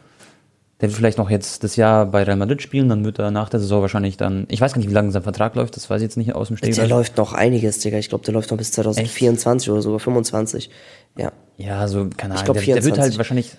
[0.81, 3.49] Der wird vielleicht noch jetzt das Jahr bei Real Madrid spielen, dann wird er nach
[3.49, 6.01] der Saison wahrscheinlich dann, ich weiß gar nicht, wie lange sein Vertrag läuft, das weiß
[6.01, 6.75] ich jetzt nicht aus dem Steg.
[6.75, 7.99] Der läuft noch einiges, Digga.
[7.99, 9.73] Ich glaube, der läuft noch bis 2024 Echt?
[9.73, 10.71] oder sogar 25.
[11.17, 11.33] Ja.
[11.57, 12.37] Ja, so, keine Ahnung.
[12.37, 13.53] Ich glaub, der, der wird halt wahrscheinlich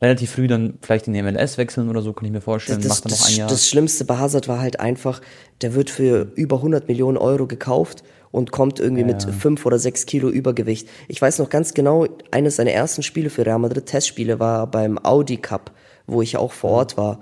[0.00, 2.80] relativ früh dann vielleicht in die MLS wechseln oder so, kann ich mir vorstellen.
[2.80, 3.48] Das, Macht dann noch ein Jahr.
[3.48, 5.20] Das Schlimmste bei Hazard war halt einfach,
[5.60, 9.06] der wird für über 100 Millionen Euro gekauft und kommt irgendwie ja.
[9.06, 10.88] mit fünf oder sechs Kilo Übergewicht.
[11.08, 14.98] Ich weiß noch ganz genau, eines seiner ersten Spiele für Real Madrid, Testspiele, war beim
[15.04, 15.70] Audi Cup
[16.06, 17.20] wo ich auch vor Ort war.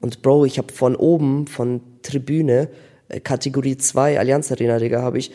[0.00, 2.68] Und Bro, ich habe von oben, von Tribüne,
[3.08, 5.32] äh, Kategorie 2, Allianz Arena, Digga, habe ich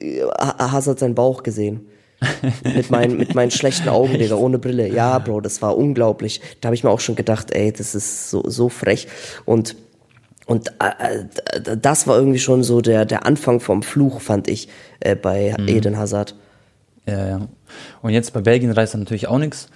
[0.00, 1.88] äh, Hazard seinen Bauch gesehen.
[2.62, 4.88] mit, meinen, mit meinen schlechten Augen, Digga, ohne Brille.
[4.88, 6.40] Ja, Bro, das war unglaublich.
[6.60, 9.08] Da habe ich mir auch schon gedacht, ey, das ist so, so frech.
[9.44, 9.76] Und,
[10.46, 11.24] und äh,
[11.58, 14.68] äh das war irgendwie schon so der, der Anfang vom Fluch, fand ich,
[15.00, 15.68] äh, bei mhm.
[15.68, 16.36] Eden Hazard.
[17.06, 17.48] Ja, ja.
[18.02, 19.68] Und jetzt bei Belgien reißt er natürlich auch nichts.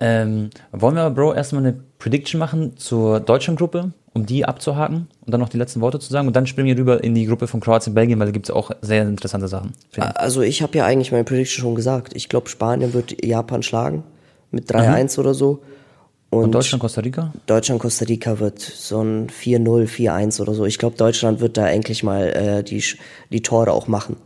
[0.00, 5.32] Ähm, wollen wir aber, Bro, erstmal eine Prediction machen zur Deutschland-Gruppe, um die abzuhaken und
[5.32, 7.46] dann noch die letzten Worte zu sagen und dann springen wir rüber in die Gruppe
[7.46, 9.72] von Kroatien, Belgien, weil da gibt es auch sehr interessante Sachen.
[9.96, 12.14] Also ich habe ja eigentlich meine Prediction schon gesagt.
[12.16, 14.02] Ich glaube, Spanien wird Japan schlagen
[14.50, 15.62] mit 3-1 oder so.
[16.30, 17.32] Und, und Deutschland, Costa Rica?
[17.46, 20.64] Deutschland, Costa Rica wird so ein 4-0, 4-1 oder so.
[20.64, 22.82] Ich glaube, Deutschland wird da endlich mal äh, die,
[23.30, 24.16] die Tore auch machen.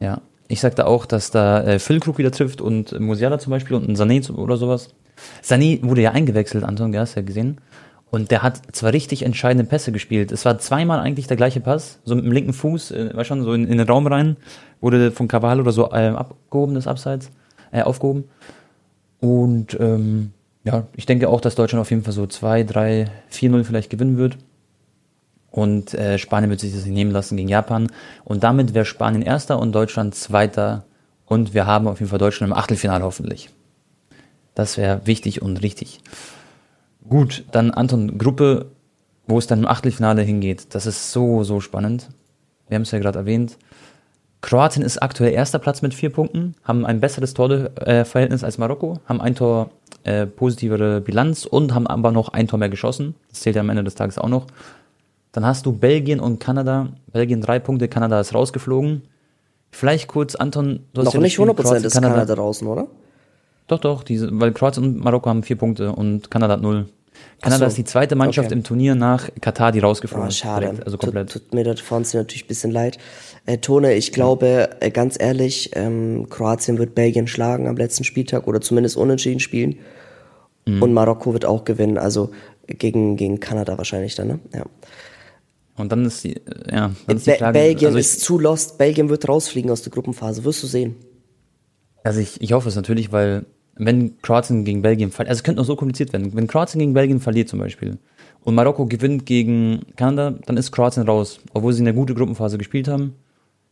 [0.00, 3.88] Ja, ich sagte auch, dass da äh, Füllkrug wieder trifft und Musiala zum Beispiel und
[3.88, 4.88] ein Sané oder sowas.
[5.44, 7.60] Sané wurde ja eingewechselt, Anton, ja, hast ja gesehen.
[8.10, 10.32] Und der hat zwar richtig entscheidende Pässe gespielt.
[10.32, 13.44] Es war zweimal eigentlich der gleiche Pass, so mit dem linken Fuß, äh, war schon
[13.44, 14.36] so in, in, den Raum rein,
[14.80, 17.30] wurde von Cavallo oder so äh, abgehoben, das Abseits,
[17.70, 18.24] äh, aufgehoben.
[19.20, 20.32] Und ähm,
[20.64, 24.16] ja, ich denke auch, dass Deutschland auf jeden Fall so 2, 3, 4-0 vielleicht gewinnen
[24.16, 24.36] wird.
[25.50, 27.88] Und äh, Spanien wird sich das nicht nehmen lassen gegen Japan.
[28.24, 30.84] Und damit wäre Spanien Erster und Deutschland Zweiter.
[31.26, 33.50] Und wir haben auf jeden Fall Deutschland im Achtelfinale hoffentlich.
[34.54, 36.00] Das wäre wichtig und richtig.
[37.08, 38.66] Gut, dann Anton, Gruppe,
[39.26, 40.74] wo es dann im Achtelfinale hingeht.
[40.74, 42.08] Das ist so, so spannend.
[42.68, 43.56] Wir haben es ja gerade erwähnt.
[44.42, 49.20] Kroatien ist aktuell erster Platz mit vier Punkten, haben ein besseres Torverhältnis als Marokko, haben
[49.20, 49.70] ein Tor
[50.04, 53.14] äh, positivere Bilanz und haben aber noch ein Tor mehr geschossen.
[53.28, 54.46] Das zählt ja am Ende des Tages auch noch.
[55.32, 56.88] Dann hast du Belgien und Kanada.
[57.12, 59.02] Belgien drei Punkte, Kanada ist rausgeflogen.
[59.70, 62.88] Vielleicht kurz, Anton, du hast Noch ja nicht 100% Kroatien, ist Kanada, Kanada draußen, oder?
[63.68, 66.86] Doch, doch, diese, weil Kroatien und Marokko haben vier Punkte und Kanada hat null.
[67.40, 67.66] Kanada so.
[67.66, 68.54] ist die zweite Mannschaft okay.
[68.54, 70.40] im Turnier nach Katar, die rausgeflogen ist.
[70.40, 70.66] Oh, schade.
[70.66, 71.30] Direkt, also komplett.
[71.30, 72.98] Tut, tut mir da Franzi natürlich ein bisschen leid.
[73.46, 78.46] Äh, Tone, ich glaube, äh, ganz ehrlich, ähm, Kroatien wird Belgien schlagen am letzten Spieltag
[78.46, 79.76] oder zumindest unentschieden spielen.
[80.66, 80.82] Mhm.
[80.82, 82.30] Und Marokko wird auch gewinnen, also
[82.66, 84.38] gegen, gegen Kanada wahrscheinlich dann, ne?
[84.54, 84.64] Ja.
[85.76, 87.52] Und dann ist die, äh, ja, dann ist die Frage.
[87.52, 88.78] Belgien also ich, ist zu lost.
[88.78, 90.44] Belgien wird rausfliegen aus der Gruppenphase.
[90.44, 90.96] Wirst du sehen.
[92.02, 95.60] Also ich, ich hoffe es natürlich, weil wenn Kroatien gegen Belgien verliert, also es könnte
[95.60, 97.98] noch so kompliziert werden, wenn Kroatien gegen Belgien verliert zum Beispiel
[98.42, 102.88] und Marokko gewinnt gegen Kanada, dann ist Kroatien raus, obwohl sie eine gute Gruppenphase gespielt
[102.88, 103.14] haben.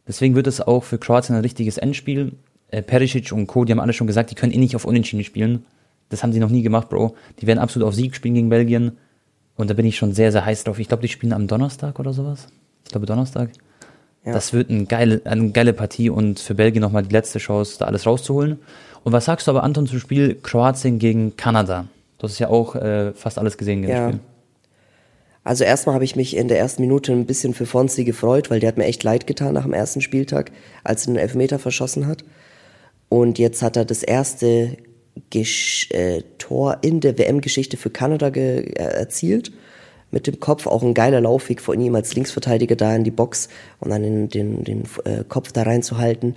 [0.06, 2.32] Deswegen wird es auch für Kroatien ein richtiges Endspiel.
[2.68, 5.24] Äh, Perisic und Co., die haben alle schon gesagt, die können eh nicht auf Unentschieden
[5.24, 5.66] spielen.
[6.08, 7.14] Das haben sie noch nie gemacht, Bro.
[7.40, 8.92] Die werden absolut auf Sieg spielen gegen Belgien.
[9.58, 10.78] Und da bin ich schon sehr, sehr heiß drauf.
[10.78, 12.46] Ich glaube, die spielen am Donnerstag oder sowas.
[12.84, 13.50] Ich glaube Donnerstag.
[14.24, 14.32] Ja.
[14.32, 17.86] Das wird eine geile, eine geile Partie und für Belgien nochmal die letzte Chance, da
[17.86, 18.60] alles rauszuholen.
[19.04, 21.86] Und was sagst du aber, Anton, zum Spiel Kroatien gegen Kanada?
[22.18, 24.08] Du hast ja auch äh, fast alles gesehen in Ja.
[24.08, 24.20] Spiel.
[25.42, 28.60] Also erstmal habe ich mich in der ersten Minute ein bisschen für Fonzi gefreut, weil
[28.60, 30.52] der hat mir echt leid getan nach dem ersten Spieltag,
[30.84, 32.22] als er den Elfmeter verschossen hat.
[33.08, 34.76] Und jetzt hat er das erste
[35.30, 39.52] Gesch äh, Tor in der WM-Geschichte für Kanada ge äh, erzielt.
[40.10, 43.48] Mit dem Kopf auch ein geiler Laufweg von ihm als Linksverteidiger da in die Box
[43.78, 46.34] und dann den, den, den äh, Kopf da reinzuhalten.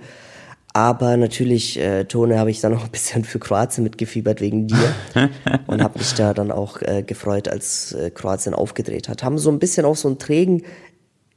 [0.74, 4.94] Aber natürlich, äh, Tone, habe ich dann auch ein bisschen für Kroatien mitgefiebert wegen dir
[5.66, 9.22] und habe mich da dann auch äh, gefreut, als äh, Kroatien aufgedreht hat.
[9.22, 10.62] Haben so ein bisschen auch so einen trägen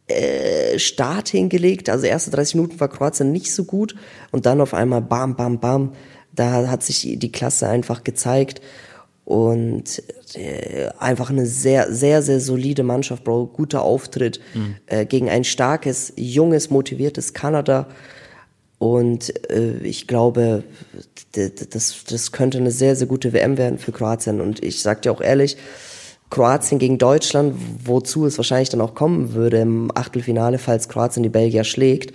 [0.08, 1.90] äh, Start hingelegt.
[1.90, 3.96] Also erste 30 Minuten war Kroatien nicht so gut
[4.32, 5.94] und dann auf einmal bam, bam, bam.
[6.36, 8.62] Da hat sich die Klasse einfach gezeigt
[9.26, 10.04] und
[10.36, 13.48] äh, einfach eine sehr, sehr, sehr solide Mannschaft, Bro.
[13.48, 14.40] Guter Auftritt
[14.86, 17.88] äh, gegen ein starkes, junges, motiviertes Kanada.
[18.78, 20.64] Und äh, ich glaube,
[21.32, 24.42] das, das könnte eine sehr, sehr gute WM werden für Kroatien.
[24.42, 25.58] Und ich sag dir auch ehrlich,
[26.30, 31.30] Kroatien gegen Deutschland, wozu es wahrscheinlich dann auch kommen würde im Achtelfinale, falls Kroatien die
[31.30, 32.14] Belgier schlägt,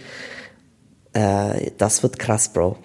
[1.13, 2.77] äh, das wird krass, Bro.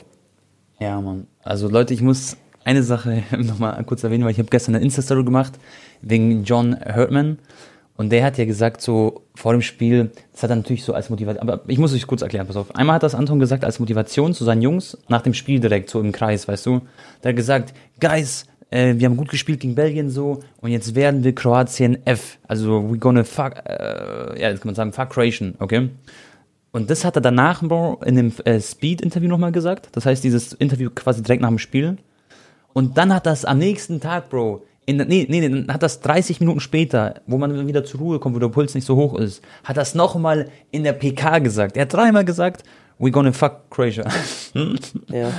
[0.80, 1.28] Ja, Mann.
[1.44, 5.24] Also Leute, ich muss eine Sache nochmal kurz erwähnen, weil ich habe gestern eine Insta-Story
[5.24, 5.54] gemacht
[6.02, 7.40] wegen John Hurtman.
[7.98, 11.10] Und der hat ja gesagt, so vor dem Spiel, das hat er natürlich so als
[11.10, 12.76] Motivation, aber ich muss euch kurz erklären, pass auf.
[12.76, 16.02] Einmal hat das Anton gesagt als Motivation zu seinen Jungs nach dem Spiel direkt, so
[16.02, 16.82] im Kreis, weißt du.
[17.24, 21.24] Der hat gesagt, Guys, äh, wir haben gut gespielt gegen Belgien so und jetzt werden
[21.24, 22.38] wir Kroatien F.
[22.48, 25.90] Also we gonna fuck, äh, ja, jetzt kann man sagen, fuck Croatian, okay?
[26.76, 29.88] Und das hat er danach Bro, in dem äh, Speed-Interview nochmal gesagt.
[29.94, 31.96] Das heißt, dieses Interview quasi direkt nach dem Spiel.
[32.74, 36.02] Und dann hat das am nächsten Tag, Bro, in, nee, nee, nee, dann hat das
[36.02, 39.18] 30 Minuten später, wo man wieder zur Ruhe kommt, wo der Puls nicht so hoch
[39.18, 41.78] ist, hat das nochmal in der PK gesagt.
[41.78, 42.66] Er hat dreimal gesagt,
[43.00, 44.04] we gonna fuck Croatia.
[45.08, 45.32] Ja.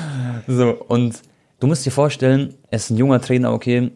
[0.46, 1.20] So, und
[1.61, 3.90] du musst dir vorstellen, er ist ein junger Trainer, okay,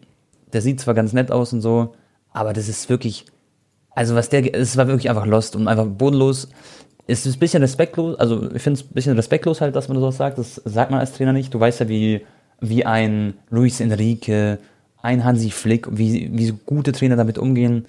[0.53, 1.95] der sieht zwar ganz nett aus und so,
[2.33, 3.25] aber das ist wirklich,
[3.89, 6.47] also was der, es war wirklich einfach lost und einfach bodenlos.
[7.07, 10.17] Ist ein bisschen respektlos, also ich finde es ein bisschen respektlos halt, dass man sowas
[10.17, 11.53] sagt, das sagt man als Trainer nicht.
[11.53, 12.21] Du weißt ja, wie,
[12.59, 14.59] wie ein Luis Enrique,
[15.01, 17.85] ein Hansi Flick, wie, wie gute Trainer damit umgehen.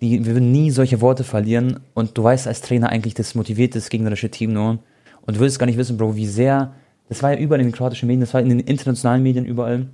[0.00, 3.74] Die, wir würden nie solche Worte verlieren und du weißt als Trainer eigentlich, das motiviert
[3.74, 4.78] das gegnerische Team nur.
[5.26, 6.72] Und du willst gar nicht wissen, Bro, wie sehr,
[7.08, 9.86] das war ja überall in den kroatischen Medien, das war in den internationalen Medien überall.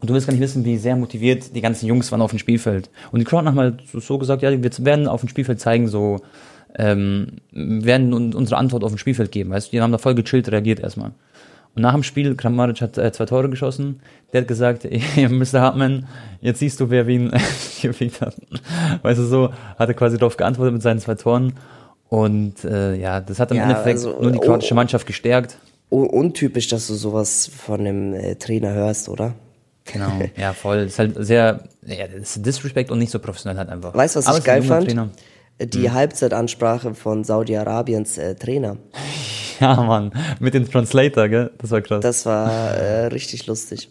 [0.00, 2.38] Und du willst gar nicht wissen, wie sehr motiviert die ganzen Jungs waren auf dem
[2.38, 2.88] Spielfeld.
[3.10, 5.88] Und die Kroaten haben halt so, so gesagt, ja, wir werden auf dem Spielfeld zeigen,
[5.88, 6.20] so,
[6.78, 9.50] ähm, werden un unsere Antwort auf dem Spielfeld geben.
[9.50, 11.12] Weißt du, die haben da voll gechillt reagiert erstmal.
[11.74, 14.00] Und nach dem Spiel, Kramaric hat äh, zwei Tore geschossen.
[14.32, 14.84] Der hat gesagt,
[15.16, 15.60] Mr.
[15.60, 16.06] Hartmann,
[16.40, 17.30] jetzt siehst du, wer wen
[17.82, 18.36] gefickt hat.
[19.02, 21.52] Weißt du, so hat er quasi darauf geantwortet mit seinen zwei Toren.
[22.08, 24.76] Und äh, ja, das hat im Ja, Endeffekt also, nur die oh, kroatische oh.
[24.76, 25.58] Mannschaft gestärkt.
[25.90, 29.34] Un untypisch, dass du sowas von einem äh, Trainer hörst, oder?
[29.84, 30.84] Genau, ja, voll.
[30.84, 33.94] Das ist halt sehr, ja, das ist Disrespect und nicht so professionell halt einfach.
[33.94, 34.86] Weißt du, was Aber ich geil fand?
[34.86, 35.10] Trainer.
[35.60, 38.76] Die Halbzeitansprache von Saudi-Arabiens äh, Trainer.
[39.60, 41.50] Ja, Mann, mit dem Translator, gell?
[41.58, 42.00] Das war krass.
[42.00, 43.90] Das war äh, richtig lustig.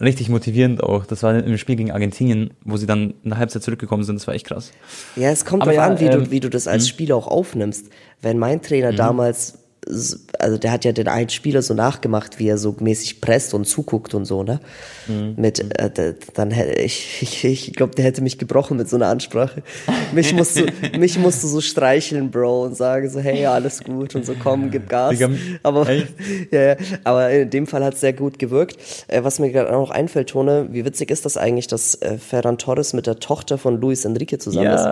[0.00, 1.04] Richtig motivierend auch.
[1.04, 4.16] Das war im Spiel gegen Argentinien, wo sie dann in der Halbzeit zurückgekommen sind.
[4.18, 4.72] Das war echt krass.
[5.14, 7.16] Ja, es kommt Aber drauf ja, an, wie, ähm, du, wie du das als Spieler
[7.16, 7.90] auch aufnimmst.
[8.22, 9.58] Wenn mein Trainer damals, s-
[10.38, 13.66] also der hat ja den einen Spieler so nachgemacht, wie er so mäßig presst und
[13.66, 14.60] zuguckt und so, ne?
[15.36, 18.96] Mit, äh, d- dann hätte ich, ich, ich glaube, der hätte mich gebrochen mit so
[18.96, 19.62] einer Ansprache.
[20.12, 20.64] Mich musst du,
[20.98, 24.70] mich musst du so streicheln, Bro, und sagen so, hey, alles gut und so, komm,
[24.70, 25.12] gib Gas.
[25.62, 25.86] Aber,
[26.50, 28.78] ja, ja, aber in dem Fall hat es sehr gut gewirkt.
[29.08, 32.16] Äh, was mir gerade auch noch einfällt, Tone, wie witzig ist das eigentlich, dass äh,
[32.18, 34.82] Ferran Torres mit der Tochter von Luis Enrique zusammen ist?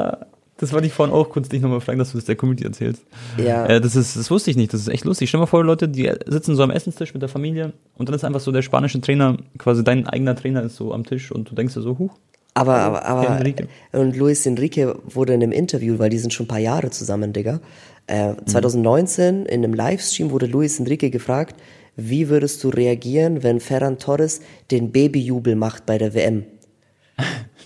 [0.63, 3.03] Das wollte ich vorhin auch kurz dich nochmal fragen, dass du das der Community erzählst.
[3.37, 3.67] Ja.
[3.67, 5.29] Äh, das, ist, das wusste ich nicht, das ist echt lustig.
[5.29, 8.15] Stell dir mal vor, Leute, die sitzen so am Essenstisch mit der Familie und dann
[8.15, 11.51] ist einfach so der spanische Trainer, quasi dein eigener Trainer ist so am Tisch und
[11.51, 12.17] du denkst dir so, huch.
[12.55, 13.67] Aber, aber, aber, Enrique.
[13.91, 17.33] und Luis Enrique wurde in einem Interview, weil die sind schon ein paar Jahre zusammen,
[17.33, 17.59] Digga.
[18.07, 21.57] Äh, 2019 in einem Livestream wurde Luis Enrique gefragt,
[21.97, 26.45] wie würdest du reagieren, wenn Ferran Torres den Babyjubel macht bei der WM?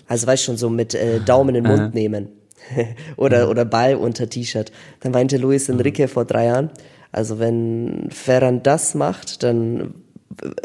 [0.07, 2.29] Also weißt schon, so mit äh, Daumen in den Mund nehmen.
[3.17, 4.71] oder, oder Ball unter T-Shirt.
[5.01, 6.69] Dann meinte Luis Enrique vor drei Jahren,
[7.11, 9.93] also wenn Ferran das macht, dann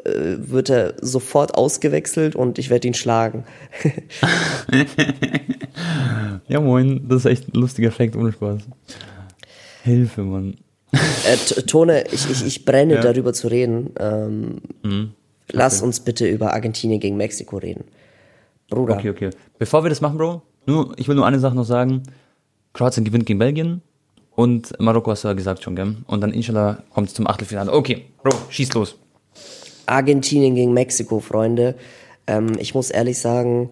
[0.04, 3.44] äh, wird er sofort ausgewechselt und ich werde ihn schlagen.
[6.48, 8.62] ja, moin, das ist echt ein lustiger Effekt, ohne Spaß.
[9.84, 10.56] Hilfe, Mann.
[10.92, 13.00] Äh, Tone, ich, ich, ich brenne ja.
[13.00, 13.90] darüber zu reden.
[13.98, 15.12] Ähm, mhm.
[15.50, 17.84] Lass uns bitte über Argentinien gegen Mexiko reden.
[18.68, 18.96] Bruder.
[18.96, 19.30] Okay, okay.
[19.58, 22.02] Bevor wir das machen, Bro, nur, ich will nur eine Sache noch sagen.
[22.72, 23.82] Kroatien gewinnt gegen Belgien
[24.34, 25.96] und Marokko hast du ja gesagt schon, gell?
[26.06, 27.72] Und dann inshallah kommt es zum Achtelfinale.
[27.72, 28.96] Okay, Bro, schieß los.
[29.86, 31.74] Argentinien gegen Mexiko, Freunde.
[32.26, 33.70] Ähm, ich muss ehrlich sagen,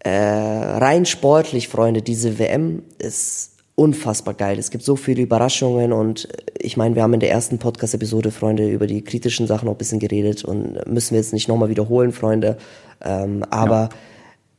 [0.00, 4.58] äh, rein sportlich, Freunde, diese WM ist unfassbar geil.
[4.58, 6.28] Es gibt so viele Überraschungen und
[6.58, 9.78] ich meine, wir haben in der ersten Podcast-Episode, Freunde, über die kritischen Sachen noch ein
[9.78, 12.58] bisschen geredet und müssen wir jetzt nicht nochmal wiederholen, Freunde.
[13.02, 13.88] Ähm, aber ja.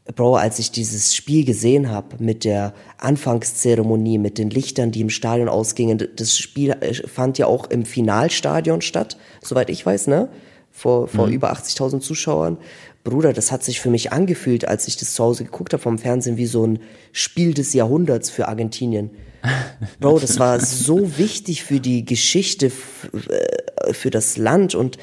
[0.06, 5.10] Bro, als ich dieses Spiel gesehen habe mit der Anfangszeremonie, mit den Lichtern, die im
[5.10, 10.30] Stadion ausgingen, das Spiel äh, fand ja auch im Finalstadion statt, soweit ich weiß, ne?
[10.72, 11.34] Vor, vor mhm.
[11.34, 12.58] über 80.000 Zuschauern.
[13.04, 16.00] Bruder, das hat sich für mich angefühlt, als ich das zu Hause geguckt habe vom
[16.00, 16.80] Fernsehen, wie so ein
[17.12, 19.12] Spiel des Jahrhunderts für Argentinien.
[20.00, 22.72] Bro, das war so wichtig für die Geschichte,
[23.30, 24.98] äh, für das Land und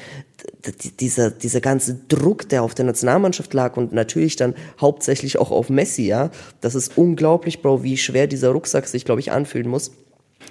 [0.99, 5.69] dieser, dieser ganze Druck, der auf der Nationalmannschaft lag und natürlich dann hauptsächlich auch auf
[5.69, 6.31] Messi, ja.
[6.61, 9.91] Das ist unglaublich, Bro, wie schwer dieser Rucksack sich, glaube ich, anfühlen muss.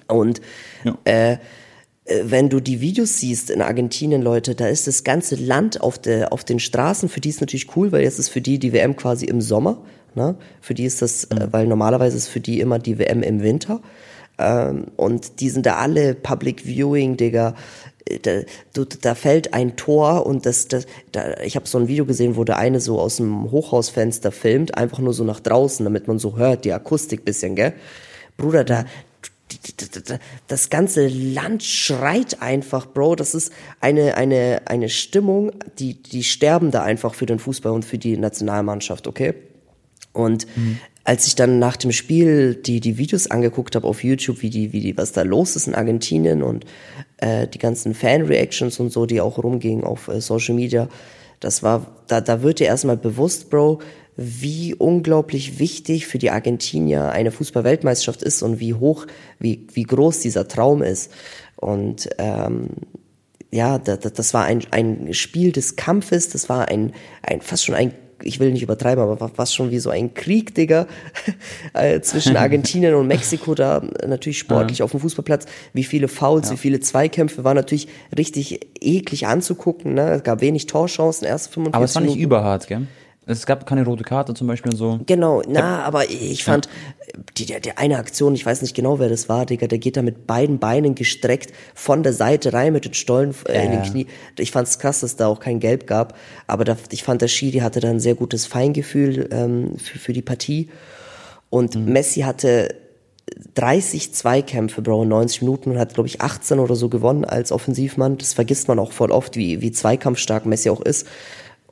[0.07, 0.41] Und
[0.85, 0.99] ja.
[1.05, 1.39] äh,
[2.11, 5.99] äh, wenn du die Videos siehst in Argentinien, Leute, da ist das ganze Land auf,
[5.99, 7.09] der, auf den Straßen.
[7.09, 9.83] Für die ist natürlich cool, weil jetzt ist für die die WM quasi im Sommer.
[10.15, 10.37] Ne?
[10.61, 11.53] Für die ist das, äh, mhm.
[11.53, 13.81] weil normalerweise ist für die immer die WM im Winter.
[14.39, 17.55] Ähm, und die sind da alle Public Viewing, Digga.
[18.23, 18.41] Da,
[19.03, 22.45] da fällt ein Tor und das, das da, ich habe so ein Video gesehen, wo
[22.45, 26.37] der eine so aus dem Hochhausfenster filmt, einfach nur so nach draußen, damit man so
[26.37, 27.75] hört, die Akustik bisschen, gell?
[28.37, 28.87] Bruder, da,
[30.49, 33.17] das ganze Land schreit einfach, Bro.
[33.17, 37.85] Das ist eine, eine, eine Stimmung, die, die sterben da einfach für den Fußball und
[37.85, 39.35] für die Nationalmannschaft, okay?
[40.13, 40.79] Und mhm.
[41.05, 44.73] als ich dann nach dem Spiel die, die Videos angeguckt habe auf YouTube, wie die,
[44.73, 46.65] wie die, was da los ist in Argentinien und
[47.21, 50.89] äh, die ganzen Fan-Reactions und so, die auch rumgingen auf äh, Social Media,
[51.41, 53.81] das war, da, da wird dir erstmal bewusst, Bro,
[54.17, 59.07] wie unglaublich wichtig für die Argentinier eine Fußballweltmeisterschaft ist und wie hoch,
[59.39, 61.11] wie, wie groß dieser Traum ist.
[61.57, 62.69] Und ähm,
[63.51, 67.75] ja, das, das war ein, ein Spiel des Kampfes, das war ein, ein fast schon
[67.75, 70.87] ein ich will nicht übertreiben, aber fast schon wie so ein Krieg, Digga,
[71.73, 74.85] äh, zwischen Argentinien und Mexiko da natürlich sportlich ja.
[74.85, 75.47] auf dem Fußballplatz.
[75.73, 76.55] Wie viele Fouls, ja.
[76.55, 79.95] wie viele Zweikämpfe war natürlich richtig eklig anzugucken.
[79.95, 80.11] Ne?
[80.13, 82.25] Es gab wenig Torchancen, erst 45 Aber es war nicht Minuten.
[82.25, 82.87] überhart, gell?
[83.31, 85.01] Es gab keine rote Karte zum Beispiel und so.
[85.07, 86.69] Genau, na, aber ich fand,
[87.37, 89.97] die, der, der eine Aktion, ich weiß nicht genau, wer das war, Digga, der geht
[89.97, 93.83] da mit beiden Beinen gestreckt von der Seite rein mit den Stollen äh, in den
[93.83, 94.07] Knie.
[94.39, 96.17] Ich fand's krass, dass da auch kein Gelb gab,
[96.47, 100.13] aber da, ich fand, der Schiri hatte da ein sehr gutes Feingefühl ähm, für, für
[100.13, 100.69] die Partie.
[101.51, 101.93] Und mhm.
[101.93, 102.75] Messi hatte
[103.55, 107.53] 30 Zweikämpfe, Bro, in 90 Minuten und hat, glaube ich, 18 oder so gewonnen als
[107.53, 108.19] Offensivmann.
[108.19, 111.07] Das vergisst man auch voll oft, wie, wie zweikampfstark Messi auch ist.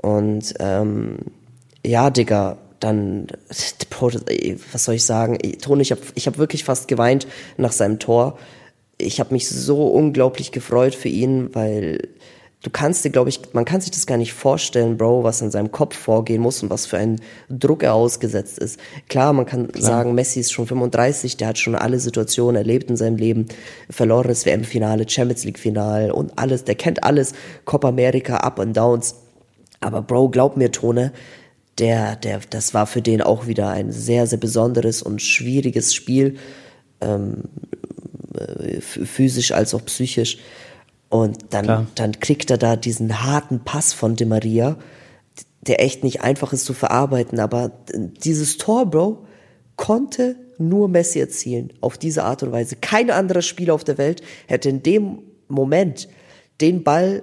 [0.00, 1.18] Und ähm,
[1.88, 5.38] ja, Digga, dann, was soll ich sagen?
[5.60, 8.38] Toni, ich habe ich hab wirklich fast geweint nach seinem Tor.
[8.98, 12.08] Ich habe mich so unglaublich gefreut für ihn, weil
[12.62, 15.50] du kannst dir, glaube ich, man kann sich das gar nicht vorstellen, Bro, was in
[15.50, 18.78] seinem Kopf vorgehen muss und was für ein Druck er ausgesetzt ist.
[19.08, 19.82] Klar, man kann Klar.
[19.84, 23.46] sagen, Messi ist schon 35, der hat schon alle Situationen erlebt in seinem Leben,
[23.90, 27.32] verlorenes WM-Finale, Champions League-Finale und alles, der kennt alles,
[27.64, 29.14] Copa America, Up and Downs.
[29.80, 31.12] Aber Bro, glaub mir, Tone,
[31.78, 36.36] der, der, das war für den auch wieder ein sehr, sehr besonderes und schwieriges Spiel,
[37.00, 37.44] ähm,
[38.34, 40.38] äh, physisch als auch psychisch.
[41.08, 44.76] Und dann, dann kriegt er da diesen harten Pass von De Maria,
[45.62, 47.40] der echt nicht einfach ist zu verarbeiten.
[47.40, 49.26] Aber dieses Tor, Bro,
[49.76, 51.72] konnte nur Messi erzielen.
[51.80, 52.76] Auf diese Art und Weise.
[52.76, 56.08] Kein anderer Spieler auf der Welt hätte in dem Moment
[56.60, 57.22] den Ball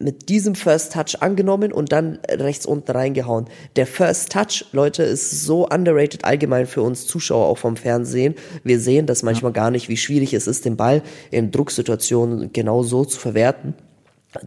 [0.00, 3.46] mit diesem First Touch angenommen und dann rechts unten reingehauen.
[3.76, 8.34] Der First Touch, Leute, ist so underrated allgemein für uns Zuschauer auch vom Fernsehen.
[8.64, 12.82] Wir sehen das manchmal gar nicht, wie schwierig es ist, den Ball in Drucksituationen genau
[12.82, 13.74] so zu verwerten.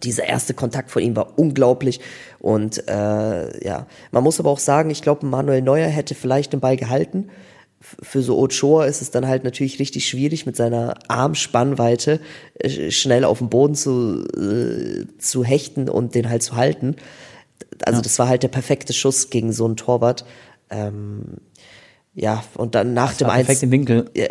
[0.02, 2.00] Dieser erste Kontakt von ihm war unglaublich
[2.40, 6.62] und äh, ja, man muss aber auch sagen, ich glaube, Manuel Neuer hätte vielleicht den
[6.62, 7.30] Ball gehalten
[8.02, 12.20] für so Ochoa ist es dann halt natürlich richtig schwierig, mit seiner Armspannweite
[12.56, 16.96] äh, schnell auf den Boden zu, äh, zu hechten und den halt zu halten.
[17.86, 18.04] Also ja.
[18.04, 20.26] das war halt der perfekte Schuss gegen so einen Torwart.
[20.70, 21.38] Ähm,
[22.16, 23.64] ja, und dann nach dem 1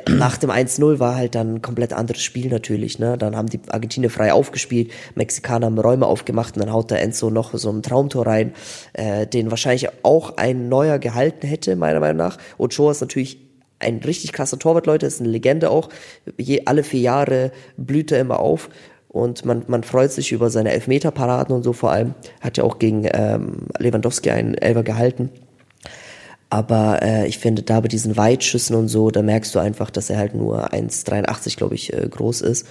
[0.08, 3.18] nach dem 1-0 war halt dann ein komplett anderes Spiel natürlich, ne?
[3.18, 7.30] Dann haben die Argentinier frei aufgespielt, Mexikaner haben Räume aufgemacht und dann haut der Enzo
[7.30, 8.54] noch so ein Traumtor rein,
[8.92, 12.38] äh, den wahrscheinlich auch ein neuer gehalten hätte, meiner Meinung nach.
[12.56, 13.51] Ochoa ist natürlich
[13.82, 15.88] ein richtig krasser Torwart, Leute, ist eine Legende auch.
[16.38, 18.70] Je, alle vier Jahre blüht er immer auf
[19.08, 22.14] und man, man freut sich über seine Elfmeterparaden und so vor allem.
[22.40, 25.30] Hat ja auch gegen ähm, Lewandowski einen Elfer gehalten.
[26.48, 30.10] Aber äh, ich finde, da bei diesen Weitschüssen und so, da merkst du einfach, dass
[30.10, 32.66] er halt nur 1,83, glaube ich, äh, groß ist.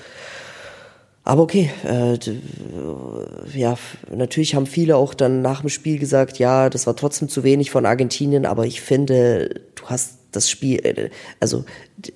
[1.24, 2.17] Aber okay, äh,
[3.54, 3.76] ja,
[4.12, 7.69] natürlich haben viele auch dann nach dem Spiel gesagt, ja, das war trotzdem zu wenig
[7.69, 11.65] von Argentinien, aber ich finde, du hast das Spiel, äh, also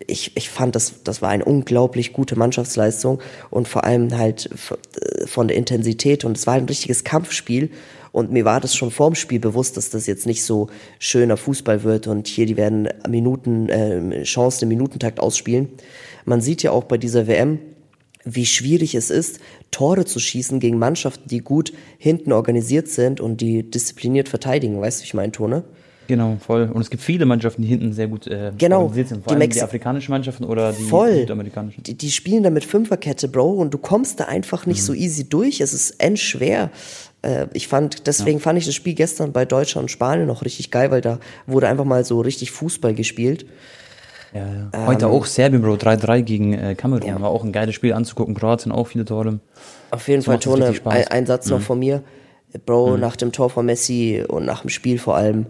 [0.07, 5.27] ich, ich fand, das, das war eine unglaublich gute Mannschaftsleistung und vor allem halt äh,
[5.27, 7.69] von der Intensität und es war ein richtiges Kampfspiel
[8.11, 11.83] und mir war das schon vorm Spiel bewusst, dass das jetzt nicht so schöner Fußball
[11.83, 15.69] wird und hier die werden Minuten, äh, Chancen im Minutentakt ausspielen.
[16.23, 17.59] Man sieht ja auch bei dieser WM,
[18.23, 23.41] wie schwierig es ist, Tore zu schießen gegen Mannschaften, die gut hinten organisiert sind und
[23.41, 24.79] die diszipliniert verteidigen.
[24.79, 25.65] Weißt du, ich meine, Tone?
[26.07, 26.69] Genau, voll.
[26.73, 29.23] Und es gibt viele Mannschaften, die hinten sehr gut äh, genau, organisiert sind.
[29.23, 31.15] Vor die allem die afrikanischen Mannschaften oder die voll.
[31.15, 31.83] südamerikanischen.
[31.83, 34.85] Die, die spielen da mit Fünferkette, Bro, und du kommst da einfach nicht mhm.
[34.85, 35.61] so easy durch.
[35.61, 36.69] Es ist endschwer.
[37.21, 38.43] Äh, ich fand, deswegen ja.
[38.43, 41.67] fand ich das Spiel gestern bei Deutschland und Spanien noch richtig geil, weil da wurde
[41.67, 43.45] einfach mal so richtig Fußball gespielt.
[44.33, 44.69] Ja, ja.
[44.73, 47.07] Ähm, Heute auch Serbien, Bro, 3-3 gegen äh, Kamerun.
[47.07, 47.21] Ja.
[47.21, 48.35] War auch ein geiles Spiel anzugucken.
[48.35, 49.39] Kroatien auch viele Tore.
[49.91, 51.53] Auf jeden Fall, Tone, ein, ein, Satz mhm.
[51.53, 52.03] noch von mir.
[52.65, 52.99] Bro, mhm.
[52.99, 55.47] nach dem Tor von Messi und nach dem Spiel vor allem,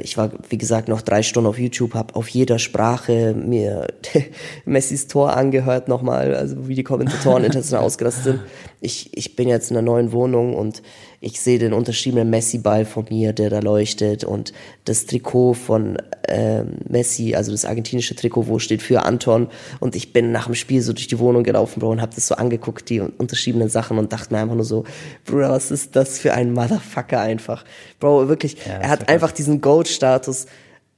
[0.00, 3.88] ich war, wie gesagt, noch drei Stunden auf YouTube, habe auf jeder Sprache mir
[4.64, 8.40] Messis Tor angehört nochmal, also wie die Kommentatoren international ausgerastet sind.
[8.80, 10.82] Ich, ich bin jetzt in einer neuen Wohnung und
[11.22, 14.52] ich sehe den unterschriebenen Messi-Ball von mir, der da leuchtet und
[14.84, 20.12] das Trikot von ähm, Messi, also das argentinische Trikot, wo steht für Anton und ich
[20.12, 22.90] bin nach dem Spiel so durch die Wohnung gelaufen, Bro, und habe das so angeguckt,
[22.90, 24.84] die unterschriebenen Sachen und dachte mir einfach nur so,
[25.24, 27.64] Bruder, was ist das für ein Motherfucker einfach.
[28.00, 30.46] Bro, wirklich, ja, er hat einfach diesen Goat-Status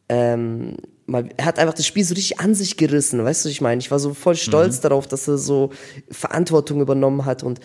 [0.09, 3.53] ähm, mal, er hat einfach das Spiel so richtig an sich gerissen, weißt du, was
[3.53, 3.81] ich meine?
[3.81, 4.83] Ich war so voll stolz mhm.
[4.83, 5.71] darauf, dass er so
[6.11, 7.61] Verantwortung übernommen hat und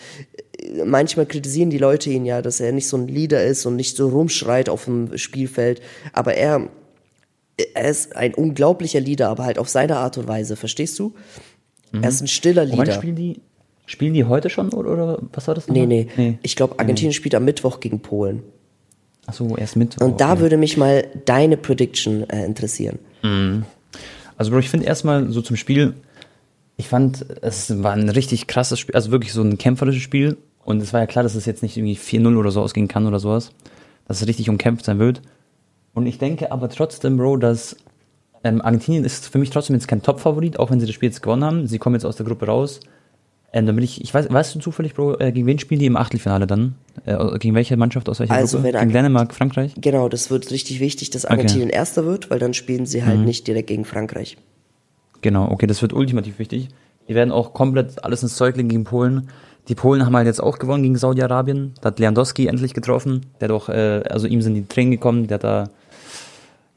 [0.58, 3.76] äh, manchmal kritisieren die Leute ihn ja, dass er nicht so ein Leader ist und
[3.76, 5.80] nicht so rumschreit auf dem Spielfeld,
[6.12, 6.68] aber er,
[7.74, 11.14] er ist ein unglaublicher Leader, aber halt auf seine Art und Weise, verstehst du?
[11.92, 12.02] Mhm.
[12.02, 12.76] Er ist ein stiller Leader.
[12.76, 13.40] Moment, spielen die,
[13.86, 15.68] spielen die heute schon oder, oder was war das?
[15.68, 16.38] Nee, nee, nee.
[16.42, 17.14] Ich glaube, Argentinien nee.
[17.14, 18.42] spielt am Mittwoch gegen Polen.
[19.26, 20.04] Ach so, erst Mittwoch.
[20.04, 20.40] Und da okay.
[20.40, 22.98] würde mich mal deine Prediction äh, interessieren.
[23.22, 23.64] Mhm.
[24.36, 25.94] Also, Bro, ich finde erstmal so zum Spiel,
[26.76, 30.38] ich fand, es war ein richtig krasses Spiel, also wirklich so ein kämpferisches Spiel.
[30.64, 33.06] Und es war ja klar, dass es jetzt nicht irgendwie 4-0 oder so ausgehen kann
[33.06, 33.50] oder sowas.
[34.06, 35.20] Dass es richtig umkämpft sein wird.
[35.94, 37.76] Und ich denke aber trotzdem, Bro, dass
[38.44, 41.22] ähm, Argentinien ist für mich trotzdem jetzt kein Top-Favorit, auch wenn sie das Spiel jetzt
[41.22, 41.66] gewonnen haben.
[41.66, 42.80] Sie kommen jetzt aus der Gruppe raus.
[43.52, 45.96] Ähm, bin ich, ich weiß, weißt du zufällig, Bro, äh, gegen wen spielen die im
[45.96, 46.76] Achtelfinale dann?
[47.04, 48.78] Äh, gegen welche Mannschaft aus welcher also Gruppe?
[48.78, 49.74] Gegen Dänemark, Frankreich?
[49.80, 51.76] Genau, das wird richtig wichtig, dass Argentinien okay.
[51.76, 53.24] Erster wird, weil dann spielen sie halt mhm.
[53.24, 54.36] nicht direkt gegen Frankreich.
[55.20, 56.68] Genau, okay, das wird ultimativ wichtig.
[57.08, 59.28] Die werden auch komplett alles ins Zeug legen gegen Polen.
[59.68, 61.74] Die Polen haben halt jetzt auch gewonnen gegen Saudi-Arabien.
[61.80, 63.26] Da hat Lewandowski endlich getroffen.
[63.40, 65.26] Der hat auch, äh, also ihm sind die Tränen gekommen.
[65.26, 65.70] Der hat da,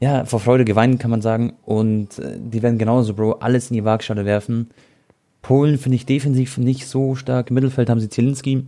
[0.00, 1.54] ja, vor Freude geweint, kann man sagen.
[1.64, 4.70] Und äh, die werden genauso, Bro, alles in die Waagschale werfen.
[5.44, 7.50] Polen finde ich defensiv nicht so stark.
[7.50, 8.64] Im Mittelfeld haben sie Zielinski.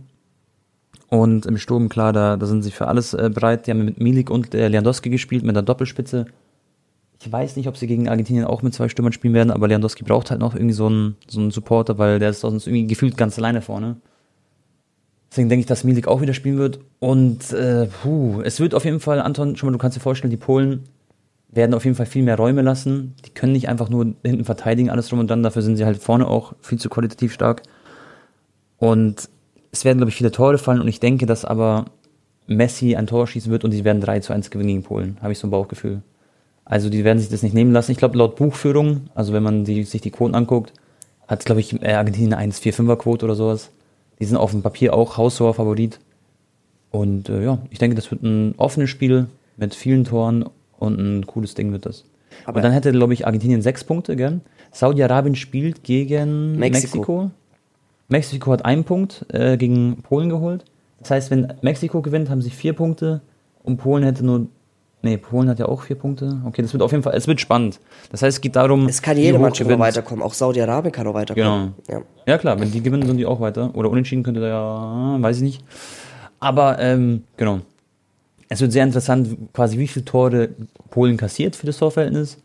[1.09, 3.65] Und im Sturm, klar, da, da sind sie für alles äh, bereit.
[3.65, 6.27] Die haben mit Milik und äh, Lewandowski gespielt, mit der Doppelspitze.
[7.19, 10.03] Ich weiß nicht, ob sie gegen Argentinien auch mit zwei Stürmern spielen werden, aber Lewandowski
[10.03, 13.17] braucht halt noch irgendwie so einen, so einen Supporter, weil der ist sonst irgendwie gefühlt
[13.17, 13.97] ganz alleine vorne.
[15.31, 16.79] Deswegen denke ich, dass Milik auch wieder spielen wird.
[16.99, 20.29] Und äh, puh, es wird auf jeden Fall, Anton, schon mal, du kannst dir vorstellen,
[20.29, 20.83] die Polen
[21.49, 23.15] werden auf jeden Fall viel mehr Räume lassen.
[23.25, 25.43] Die können nicht einfach nur hinten verteidigen, alles drum und dann.
[25.43, 27.63] Dafür sind sie halt vorne auch viel zu qualitativ stark.
[28.77, 29.29] Und
[29.71, 31.85] es werden, glaube ich, viele Tore fallen und ich denke, dass aber
[32.47, 35.17] Messi ein Tor schießen wird und sie werden 3 zu 1 gewinnen gegen Polen.
[35.21, 36.01] Habe ich so ein Bauchgefühl.
[36.65, 37.91] Also die werden sich das nicht nehmen lassen.
[37.91, 40.73] Ich glaube, laut Buchführung, also wenn man die, sich die Quoten anguckt,
[41.27, 43.69] hat, glaube ich, äh, Argentinien eine 1-4-5er-Quote oder sowas.
[44.19, 45.99] Die sind auf dem Papier auch haushoher Favorit.
[46.91, 50.45] Und äh, ja, ich denke, das wird ein offenes Spiel mit vielen Toren
[50.79, 52.05] und ein cooles Ding wird das.
[52.45, 54.41] Aber und dann hätte, glaube ich, Argentinien sechs Punkte, gell?
[54.71, 56.97] Saudi-Arabien spielt gegen Mexiko.
[56.97, 57.31] Mexiko.
[58.09, 60.65] Mexiko hat einen Punkt äh, gegen Polen geholt.
[60.99, 63.21] Das heißt, wenn Mexiko gewinnt, haben sie vier Punkte
[63.63, 64.47] und Polen hätte nur.
[65.03, 66.41] Nee, Polen hat ja auch vier Punkte.
[66.45, 67.79] Okay, das wird auf jeden Fall, es wird spannend.
[68.11, 68.87] Das heißt, es geht darum.
[68.87, 71.75] Es kann jede Mannschaft weiterkommen, auch Saudi-Arabien kann noch weiterkommen.
[71.85, 71.99] Genau.
[71.99, 72.05] Ja.
[72.25, 72.37] ja.
[72.37, 73.75] klar, wenn die gewinnen, sind die auch weiter.
[73.75, 75.63] Oder unentschieden könnte da ja, weiß ich nicht.
[76.39, 77.61] Aber, ähm, genau.
[78.49, 80.49] Es wird sehr interessant, quasi wie viele Tore
[80.89, 82.37] Polen kassiert für das Torverhältnis,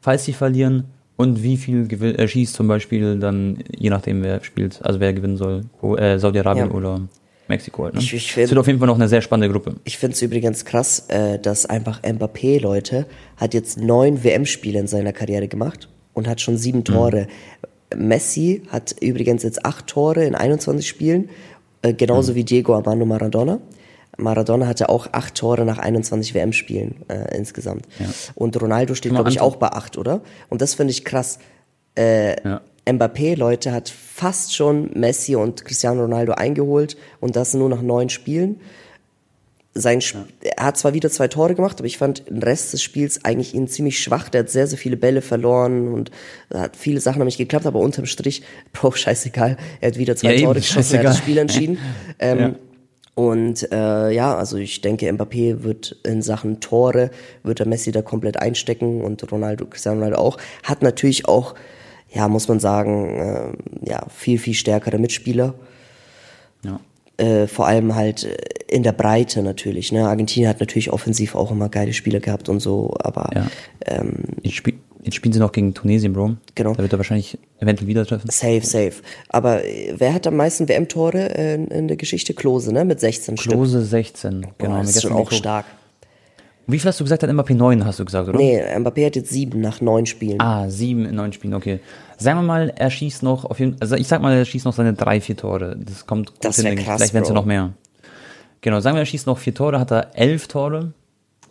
[0.00, 0.84] falls sie verlieren
[1.16, 5.36] und wie viel äh, schießt zum Beispiel dann, je nachdem wer spielt, also wer gewinnen
[5.36, 5.62] soll,
[5.96, 6.74] äh, Saudi-Arabien Ja.
[6.74, 7.00] oder
[7.48, 7.94] Mexiko halt.
[7.94, 8.00] Ne?
[8.00, 9.76] Ich- ich es find- wird auf jeden Fall noch eine sehr spannende Gruppe.
[9.84, 14.88] Ich finde es übrigens krass, äh, dass einfach Mbappé, Leute, hat jetzt neun WM-Spiele in
[14.88, 17.28] seiner Karriere gemacht und hat schon sieben Tore.
[17.94, 21.28] Messi hat übrigens jetzt acht Tore in 21 Spielen,
[21.82, 23.60] äh, genauso wie Diego Armando Maradona.
[24.16, 27.86] Maradona hatte auch acht Tore nach 21 WM-Spielen äh, insgesamt.
[28.34, 30.20] Und Ronaldo steht, glaube ich, auch bei acht, oder?
[30.48, 31.38] Und das finde ich krass.
[31.98, 32.60] Ja.
[32.86, 38.08] Mbappé, Leute, hat fast schon Messi und Cristiano Ronaldo eingeholt und das nur nach neun
[38.10, 38.60] Spielen.
[39.74, 42.82] Sein Sp Er hat zwar wieder zwei Tore gemacht, aber ich fand den Rest des
[42.82, 44.28] Spiels eigentlich ihn ziemlich schwach.
[44.28, 46.10] Der hat sehr, sehr viele Bälle verloren und
[46.54, 48.42] hat viele Sachen haben nicht geklappt, aber unterm Strich,
[48.72, 49.56] Bro, scheißegal.
[49.80, 51.18] Er hat wieder zwei Ja, eben, Tore geschossen, er hat das.
[51.18, 51.78] Spiel entschieden.
[52.20, 52.54] ähm, Ja.
[53.16, 57.10] Und äh, ja, also ich denke, Mbappé wird in Sachen Tore,
[57.42, 60.36] wird er Messi da komplett einstecken und Ronaldo, Cristiano Ronaldo auch.
[60.62, 61.54] Hat natürlich auch,
[62.12, 65.54] ja, muss man sagen, äh, ja, viel, viel stärkere Mitspieler.
[66.62, 66.78] Ja.
[67.16, 68.24] Äh, vor allem halt
[68.68, 69.92] in der Breite natürlich.
[69.92, 70.06] Ne?
[70.06, 73.46] Argentinien hat natürlich offensiv auch immer geile Spieler gehabt und so, aber Ja.
[74.50, 74.74] Spiel,
[75.06, 76.36] jetzt spielen sie noch gegen Tunesien, Bro.
[76.54, 76.74] Genau.
[76.74, 78.28] Da wird er wahrscheinlich eventuell wieder treffen.
[78.30, 78.94] safe, safe.
[79.30, 82.34] Aber äh, wer hat am meisten WM-Tore äh, in, in der Geschichte?
[82.34, 82.84] Klose, ne?
[82.84, 83.52] Mit 16 Stück.
[83.52, 84.42] Klose 16.
[84.42, 84.78] Boah, Genau.
[84.80, 85.64] das ist schon auch stark.
[86.68, 88.36] Wie viel hast du gesagt, hat Mbappé 9, hast du gesagt, oder?
[88.38, 90.40] Nee, Mbappé hat jetzt sieben nach neun Spielen.
[90.40, 91.78] Ah, sieben in neun Spielen, okay.
[92.18, 94.72] Sagen wir mal, er schießt noch auf jeden also ich sag mal, er schießt noch
[94.72, 95.76] seine drei, vier Tore.
[95.78, 97.72] Das kommt gut Das hin, krass, Vielleicht werden es ja noch mehr.
[98.62, 100.92] Genau, sagen wir, er schießt noch vier Tore, hat er elf Tore.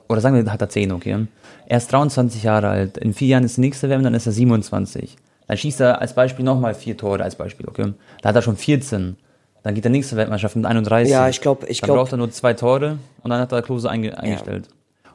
[0.08, 1.28] Oder sagen wir, hat er zehn, okay.
[1.68, 2.97] Er ist 23 Jahre alt.
[2.97, 5.16] In vier Jahren ist die nächste WM, dann ist er 27.
[5.47, 7.93] Dann schießt er als Beispiel nochmal vier Tore als Beispiel, okay.
[8.22, 9.16] Da hat er schon 14.
[9.64, 11.12] Dann geht der nächste Weltmeisterschaft mit 31.
[11.12, 13.62] Ja, ich glaub- ich Dann glaub- braucht er nur zwei Tore und dann hat er
[13.64, 14.68] Klose einge eingestellt.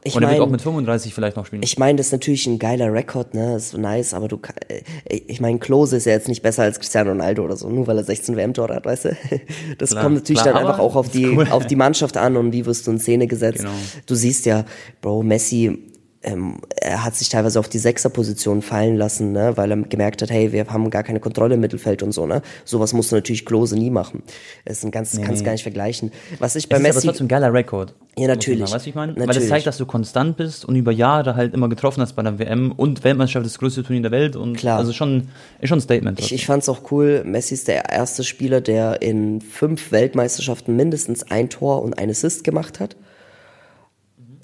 [0.02, 1.62] Ich und er wird mein- auch mit 35 vielleicht noch spielen.
[1.62, 3.52] Ich meine, das ist natürlich ein geiler Rekord, ne?
[3.52, 4.38] Das ist nice, aber du
[4.68, 4.80] äh,
[5.26, 7.98] ich meine, Klose ist ja jetzt nicht besser als Cristiano Ronaldo oder so, nur weil
[7.98, 9.16] er 16 WM-Tore hat, weißt du?
[9.78, 11.46] Das Klar, kommt natürlich klar, dann einfach auch auf die, cool.
[11.50, 13.58] auf die Mannschaft an und wie wirst du in Szene gesetzt.
[13.58, 13.70] Genau.
[14.06, 14.64] Du siehst ja,
[15.02, 15.78] Bro, Messi,
[16.22, 19.56] ähm, er hat sich teilweise auf die Sechserposition fallen lassen, ne?
[19.56, 22.42] weil er gemerkt hat, hey, wir haben gar keine Kontrolle im Mittelfeld und so, ne?
[22.66, 24.22] Sowas musst du natürlich Klose nie machen.
[24.66, 25.46] Das ist ein ganz, kannst nee.
[25.46, 26.12] gar nicht vergleichen.
[26.38, 27.94] Was ich bei Es ist aber Messi, trotzdem ein geiler Rekord.
[28.18, 28.70] Ja, natürlich.
[28.70, 29.12] Weißt du, ich meine?
[29.12, 29.48] Weil Natürlich.
[29.48, 32.38] das zeigt, dass du konstant bist und über Jahre halt immer getroffen hast bei der
[32.38, 34.78] WM und Weltmeisterschaft ist das größte Turnier der Welt und Klar.
[34.78, 35.28] also schon,
[35.60, 36.20] ist schon ein Statement.
[36.20, 41.30] Ich, ich fand's auch cool, Messi ist der erste Spieler, der in fünf Weltmeisterschaften mindestens
[41.30, 42.96] ein Tor und ein Assist gemacht hat.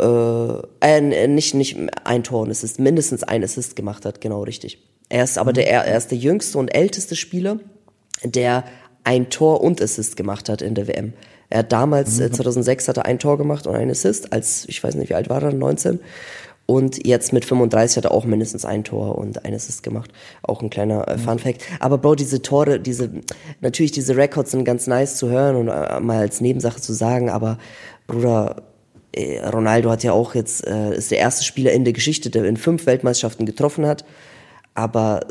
[0.01, 4.79] Äh, äh, nicht, nicht ein Tor und Assist, mindestens ein Assist gemacht hat, genau richtig.
[5.09, 7.59] Er ist aber der, er ist der jüngste und älteste Spieler,
[8.25, 8.65] der
[9.05, 11.13] ein Tor und Assist gemacht hat in der WM.
[11.49, 14.83] Er hat damals, äh, 2006 hat er ein Tor gemacht und ein Assist, als, ich
[14.83, 16.01] weiß nicht, wie alt war er, 19.
[16.67, 20.11] Und jetzt mit 35 hat er auch mindestens ein Tor und ein Assist gemacht.
[20.43, 21.63] Auch ein kleiner äh, Fun Fact.
[21.79, 23.11] Aber Bro, diese Tore, diese,
[23.61, 27.31] natürlich diese Records sind ganz nice zu hören und äh, mal als Nebensache zu sagen,
[27.31, 27.59] aber
[28.09, 28.76] Bruder, äh,
[29.17, 32.57] Ronaldo hat ja auch jetzt, äh, ist der erste Spieler in der Geschichte, der in
[32.57, 34.05] fünf Weltmeisterschaften getroffen hat.
[34.75, 35.27] Aber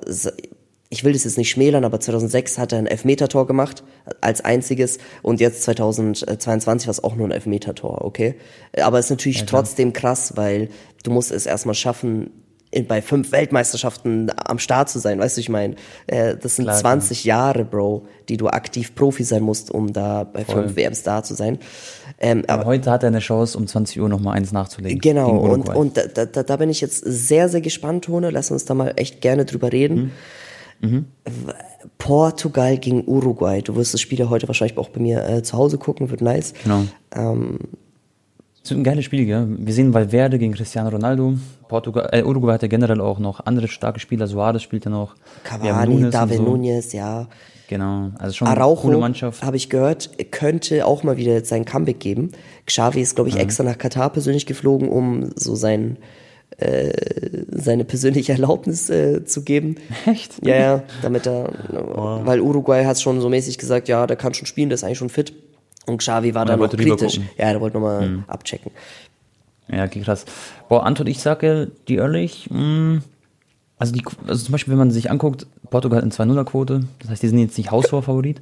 [0.90, 3.84] ich will das jetzt nicht schmälern, aber 2006 hat er ein Elfmetertor gemacht,
[4.22, 4.98] als einziges.
[5.22, 8.36] Und jetzt 2022 war es auch nur ein Elfmetertor, okay?
[8.82, 10.70] Aber es ist natürlich trotzdem krass, weil
[11.04, 12.32] du musst es erstmal schaffen,
[12.72, 15.76] in, bei fünf Weltmeisterschaften am Start zu sein, weißt du, ich meine,
[16.08, 20.26] äh, das sind Klar, 20 Jahre, Bro, die du aktiv Profi sein musst, um da
[20.26, 20.64] bei Voll.
[20.64, 21.60] fünf WMs da zu sein.
[22.20, 25.00] Ähm, aber Aber heute hat er eine Chance, um 20 Uhr nochmal eins nachzulegen.
[25.00, 28.30] Genau, und, und da, da, da bin ich jetzt sehr, sehr gespannt, Tone.
[28.30, 30.12] Lass uns da mal echt gerne drüber reden.
[30.82, 31.06] Mhm.
[31.26, 31.54] W-
[31.98, 33.62] Portugal gegen Uruguay.
[33.62, 36.22] Du wirst das Spiel ja heute wahrscheinlich auch bei mir äh, zu Hause gucken, wird
[36.22, 36.54] nice.
[36.64, 36.84] Genau.
[37.14, 37.60] Ähm,
[38.64, 39.48] Es wird ein geiles Spiel, gell?
[39.60, 41.34] Wir sehen Valverde gegen Cristiano Ronaldo.
[41.68, 44.28] Portugal, äh, Uruguay hat ja generell auch noch andere starke Spieler.
[44.28, 45.16] Suarez spielt ja noch.
[45.44, 46.44] Cavani, Nunes David so.
[46.44, 47.28] Nunez, ja.
[47.68, 49.44] Genau, also schon eine coole Araujo, Mannschaft.
[49.44, 52.32] habe ich gehört, könnte auch mal wieder jetzt sein Comeback geben.
[52.66, 55.98] Xavi ist, glaube ich, extra nach Katar persönlich geflogen, um so sein,
[56.58, 56.94] äh,
[57.50, 59.78] seine persönliche Erlaubnis äh, zu geben.
[60.06, 60.46] Echt?
[60.46, 61.50] Ja, ja, damit er,
[62.24, 65.00] weil Uruguay hat schon so mäßig gesagt, ja, der kann schon spielen, der ist eigentlich
[65.00, 65.34] schon fit.
[65.88, 67.20] Und Xavi war er dann noch kritisch.
[67.38, 68.72] Ja, der wollte nochmal abchecken.
[69.68, 70.26] Ja, okay, krass.
[70.70, 73.02] Boah, Anton, ich sage dir ehrlich, mh,
[73.78, 77.24] also, die, also zum Beispiel, wenn man sich anguckt, Portugal hat eine 2-0er-Quote, das heißt,
[77.24, 78.42] die sind jetzt nicht Haustorfavorit.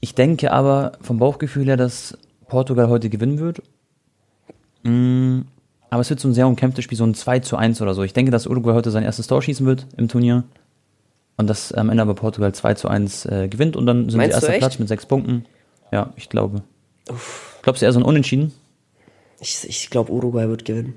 [0.00, 2.16] Ich denke aber vom Bauchgefühl her, dass
[2.48, 3.62] Portugal heute gewinnen wird.
[4.84, 5.44] Mh,
[5.90, 8.02] aber es wird so ein sehr umkämpftes Spiel, so ein 2 zu 1 oder so.
[8.02, 10.44] Ich denke, dass Uruguay heute sein erstes Tor schießen wird im Turnier.
[11.36, 14.40] Und dass am Ende aber Portugal 2 zu 1 äh, gewinnt und dann sind Meinst
[14.40, 14.58] sie erster?
[14.58, 15.44] Platz mit sechs Punkten.
[15.92, 16.62] Ja, ich glaube.
[17.62, 18.52] Glaubst du eher so ein Unentschieden?
[19.40, 20.94] Ich, ich glaube, Uruguay wird gewinnen.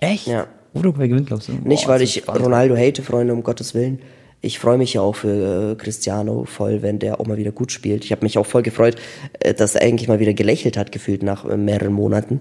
[0.00, 0.26] Echt?
[0.26, 0.46] Ja.
[0.74, 1.52] Uruguay gewinnt, glaubst du?
[1.52, 2.28] Nicht, Boah, weil das ich.
[2.28, 4.00] Ronaldo hate, Freunde, um Gottes Willen.
[4.40, 7.72] Ich freue mich ja auch für äh, Cristiano voll, wenn der auch mal wieder gut
[7.72, 8.04] spielt.
[8.04, 8.96] Ich habe mich auch voll gefreut,
[9.40, 12.40] äh, dass er eigentlich mal wieder gelächelt hat, gefühlt nach äh, mehreren Monaten,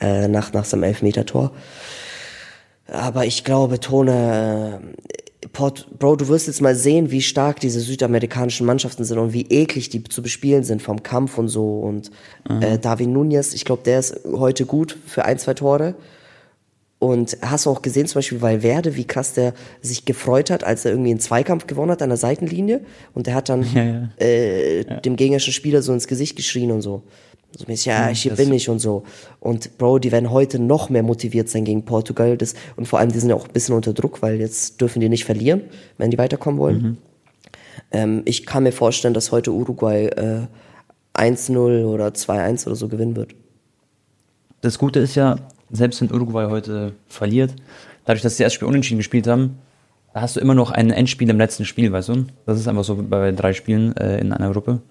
[0.00, 1.52] äh, nach, nach seinem Elfmeter-Tor.
[2.88, 4.80] Aber ich glaube, Tone,
[5.42, 9.32] äh, Port, Bro, du wirst jetzt mal sehen, wie stark diese südamerikanischen Mannschaften sind und
[9.32, 11.78] wie eklig die zu bespielen sind vom Kampf und so.
[11.80, 12.10] Und
[12.60, 15.94] äh, David Nunez, ich glaube, der ist heute gut für ein, zwei Tore.
[17.02, 20.62] Und hast du auch gesehen, zum Beispiel bei Werde, wie krass der sich gefreut hat,
[20.62, 22.80] als er irgendwie einen Zweikampf gewonnen hat an der Seitenlinie.
[23.12, 24.08] Und der hat dann Ja, ja.
[24.24, 27.02] Äh, dem gegnerischen Spieler so ins Gesicht geschrien und so.
[27.58, 29.02] So mäßig, ja, ich das- bin ich und so.
[29.40, 32.36] Und Bro, die werden heute noch mehr motiviert sein gegen Portugal.
[32.36, 35.00] Das, und vor allem, die sind ja auch ein bisschen unter Druck, weil jetzt dürfen
[35.00, 35.62] die nicht verlieren,
[35.98, 36.98] wenn die weiterkommen wollen.
[37.90, 40.46] Ähm, ich kann mir vorstellen, dass heute Uruguay äh,
[41.20, 43.34] 1-0 oder 2-1 oder so gewinnen wird.
[44.60, 45.34] Das Gute ist ja,
[45.72, 47.54] selbst wenn Uruguay heute verliert,
[48.04, 49.58] dadurch, dass sie das Spiel unentschieden gespielt haben,
[50.14, 52.26] da hast du immer noch ein Endspiel im letzten Spiel, weißt du?
[52.46, 54.82] Das ist einfach so bei drei Spielen äh, in einer Gruppe,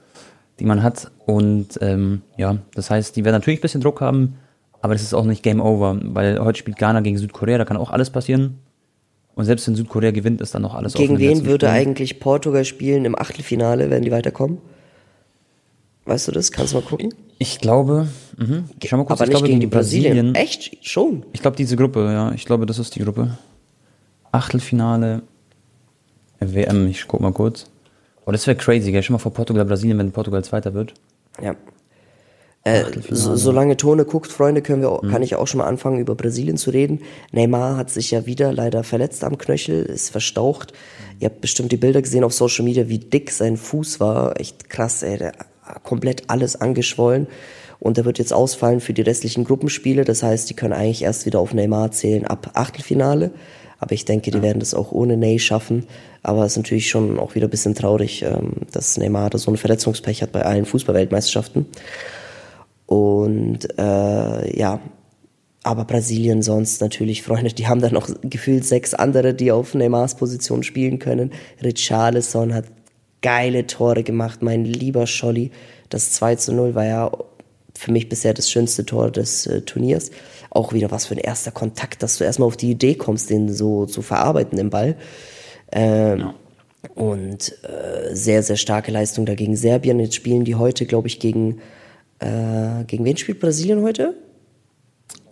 [0.60, 1.12] die man hat.
[1.26, 4.38] Und ähm, ja, das heißt, die werden natürlich ein bisschen Druck haben,
[4.82, 7.78] aber das ist auch nicht Game Over, weil heute spielt Ghana gegen Südkorea, da kann
[7.78, 8.58] auch alles passieren.
[9.36, 11.80] Und selbst wenn Südkorea gewinnt, ist dann noch alles Gegen wen würde Spiel.
[11.80, 14.58] eigentlich Portugal spielen im Achtelfinale, wenn die weiterkommen?
[16.06, 16.52] Weißt du das?
[16.52, 17.14] Kannst du mal gucken?
[17.38, 18.66] Ich glaube, mhm.
[18.80, 20.36] ich schau mal kurz, Aber ich nicht glaube gegen die Brasilien.
[20.36, 20.78] Echt?
[20.86, 21.26] Schon?
[21.34, 22.32] Ich glaube, diese Gruppe, ja.
[22.34, 23.38] Ich glaube, das ist die Gruppe.
[24.32, 25.22] Achtelfinale
[26.40, 27.68] WM, ich guck mal kurz.
[28.26, 29.04] Oh, das wäre crazy, gell?
[29.04, 30.94] Schon mal vor Portugal, Brasilien, wenn Portugal Zweiter wird.
[31.42, 31.56] Ja.
[32.64, 35.10] Äh, so, solange Tone guckt, Freunde, können wir, Mhm.
[35.10, 37.02] kann ich auch schon mal anfangen, über Brasilien zu reden.
[37.32, 40.74] Neymar hat sich ja wieder leider verletzt am Knöchel, ist verstaucht.
[41.20, 44.40] Ihr habt bestimmt die Bilder gesehen auf Social Media, wie dick sein Fuß war.
[44.40, 45.18] Echt krass, ey.
[45.18, 45.34] Der
[45.84, 47.28] komplett alles angeschwollen.
[47.80, 50.04] Und er wird jetzt ausfallen für die restlichen Gruppenspiele.
[50.04, 53.32] Das heißt, die können eigentlich erst wieder auf Neymar zählen ab Achtelfinale.
[53.80, 55.88] Aber ich denke, die werden das auch ohne Ney schaffen.
[56.22, 59.50] Aber es ist natürlich schon auch wieder ein bisschen traurig, ähm, dass Neymar da so
[59.50, 61.66] ein Verletzungspech hat bei allen Fußballweltmeisterschaften.
[62.86, 64.80] Und äh, ja,
[65.64, 70.16] aber Brasilien sonst natürlich, Freunde, die haben da noch gefühlt sechs andere, die auf Neymars
[70.16, 71.32] Position spielen können.
[71.64, 72.66] Richarlison hat
[73.22, 75.52] geile Tore gemacht, mein lieber Scholli.
[75.90, 77.12] Das 2 zu 0 war ja
[77.78, 80.12] für mich bisher das schönste Tor des äh, Turniers.
[80.50, 83.52] Auch wieder was für ein erster Kontakt, dass du erstmal auf die Idee kommst, den
[83.54, 84.96] so zu verarbeiten, den Ball.
[85.72, 86.32] Ähm,
[86.96, 90.00] Und äh, sehr, sehr starke Leistung dagegen Serbien.
[90.00, 91.60] Jetzt spielen die heute, glaube ich, gegen,
[92.20, 94.16] äh, gegen wen spielt Brasilien heute?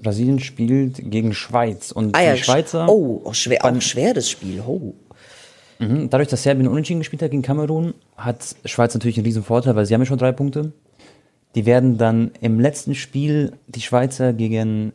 [0.02, 1.92] Brasilien spielt gegen Schweiz.
[1.92, 4.62] Und Ah ja, die Schweizer, Oh, auch schwer, auch schwer das Spiel.
[4.66, 4.94] Oh.
[5.80, 6.10] Mhm.
[6.10, 9.86] dadurch, dass Serbien unentschieden gespielt hat gegen Kamerun, hat Schweiz natürlich einen riesen Vorteil, weil
[9.86, 10.74] sie haben ja schon drei Punkte.
[11.56, 14.94] Die werden dann im letzten Spiel die Schweizer gegen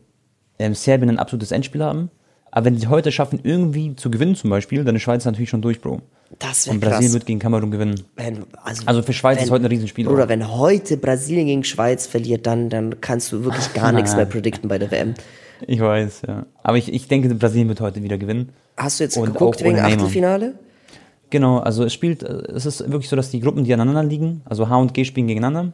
[0.58, 2.10] ähm, Serbien ein absolutes Endspiel haben.
[2.50, 5.62] Aber wenn sie heute schaffen, irgendwie zu gewinnen zum Beispiel, dann ist Schweiz natürlich schon
[5.62, 6.02] durch, Bro.
[6.38, 7.14] Das wäre Und Brasilien krass.
[7.14, 8.00] wird gegen Kamerun gewinnen.
[8.14, 10.28] Wenn, also, Also für Schweiz ist heute ein Riesenspiel auch.
[10.28, 14.68] wenn heute Brasilien gegen Schweiz verliert, dann, dann kannst du wirklich gar nichts mehr predikten
[14.68, 15.14] bei der WM.
[15.66, 16.46] Ich weiß, ja.
[16.62, 18.50] Aber ich, ich denke, Brasilien wird heute wieder gewinnen.
[18.76, 20.08] Hast du jetzt Und geguckt wegen ohne Neymar.
[21.34, 24.42] Genau, also es spielt, äh, es ist wirklich so, dass die Gruppen, die aneinander liegen,
[24.44, 25.72] also H und G spielen gegeneinander.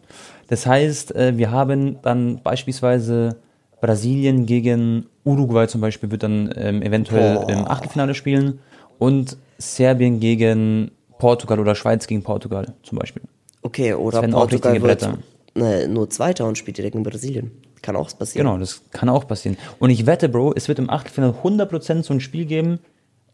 [0.49, 3.37] Das heißt, äh, wir haben dann beispielsweise
[3.83, 7.51] Brasilien gegen Uruguay zum Beispiel wird dann ähm, eventuell Boah.
[7.51, 8.61] im Achtelfinale spielen
[8.99, 13.21] und Serbien gegen Portugal oder Schweiz gegen Portugal zum Beispiel.
[13.61, 15.11] Okay, oder Portugal wird
[15.55, 17.51] ne, nur Zweiter und spielt direkt in Brasilien.
[17.83, 18.47] Kann auch passieren.
[18.47, 19.59] Genau, das kann auch passieren.
[19.79, 22.79] Und ich wette, Bro, es wird im Achtelfinale 100% so ein Spiel geben,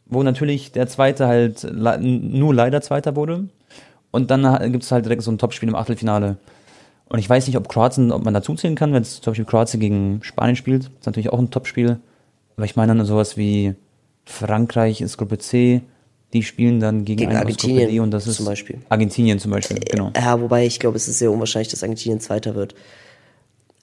[0.07, 3.49] wo natürlich der Zweite halt le nur leider Zweiter wurde.
[4.11, 6.37] Und dann gibt es halt direkt so ein Topspiel im Achtelfinale.
[7.09, 9.45] Und ich weiß nicht, ob Kroatien, ob man dazu zählen kann, wenn es zum Beispiel
[9.45, 10.85] Kroatien gegen Spanien spielt.
[10.85, 11.99] Das ist natürlich auch ein Topspiel.
[12.57, 13.75] Aber ich meine dann sowas wie
[14.25, 15.83] Frankreich ist Gruppe C,
[16.33, 18.79] die spielen dann gegen, Gegen Argentinien Gruppe D und das ist zum Beispiel.
[18.89, 20.11] Argentinien zum Beispiel, genau.
[20.17, 22.75] Ja, wobei ich glaube, es ist sehr unwahrscheinlich, dass Argentinien Zweiter wird.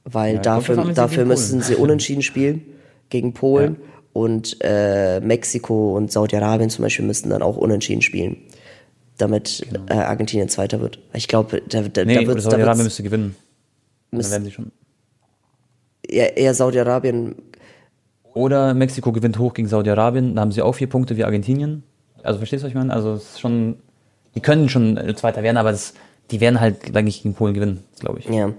[0.04, 2.64] Weil Ja, dafür, sie dafür müssen sie unentschieden spielen
[3.10, 3.78] gegen Polen.
[4.14, 8.38] Und äh, Mexiko und Saudi-Arabien zum Beispiel müssten dann auch unentschieden spielen,
[9.18, 11.00] damit äh, Argentinien Zweiter wird.
[11.14, 13.36] Ich glaube, da, da, Nee, da wird Saudi-Arabien müsste gewinnen.
[14.12, 14.72] Dann müsst- werden sie schon.
[16.08, 17.36] eher, eher Saudi-Arabien.
[18.36, 21.84] Oder Mexiko gewinnt hoch gegen Saudi-Arabien, da haben sie auch vier Punkte wie Argentinien.
[22.24, 22.94] Also verstehst du, was ich meine?
[22.94, 23.78] Also es ist schon,
[24.36, 25.94] die können schon Zweiter werden, aber das,
[26.32, 28.26] die werden halt eigentlich gegen Polen gewinnen, glaube ich.
[28.30, 28.52] Ja.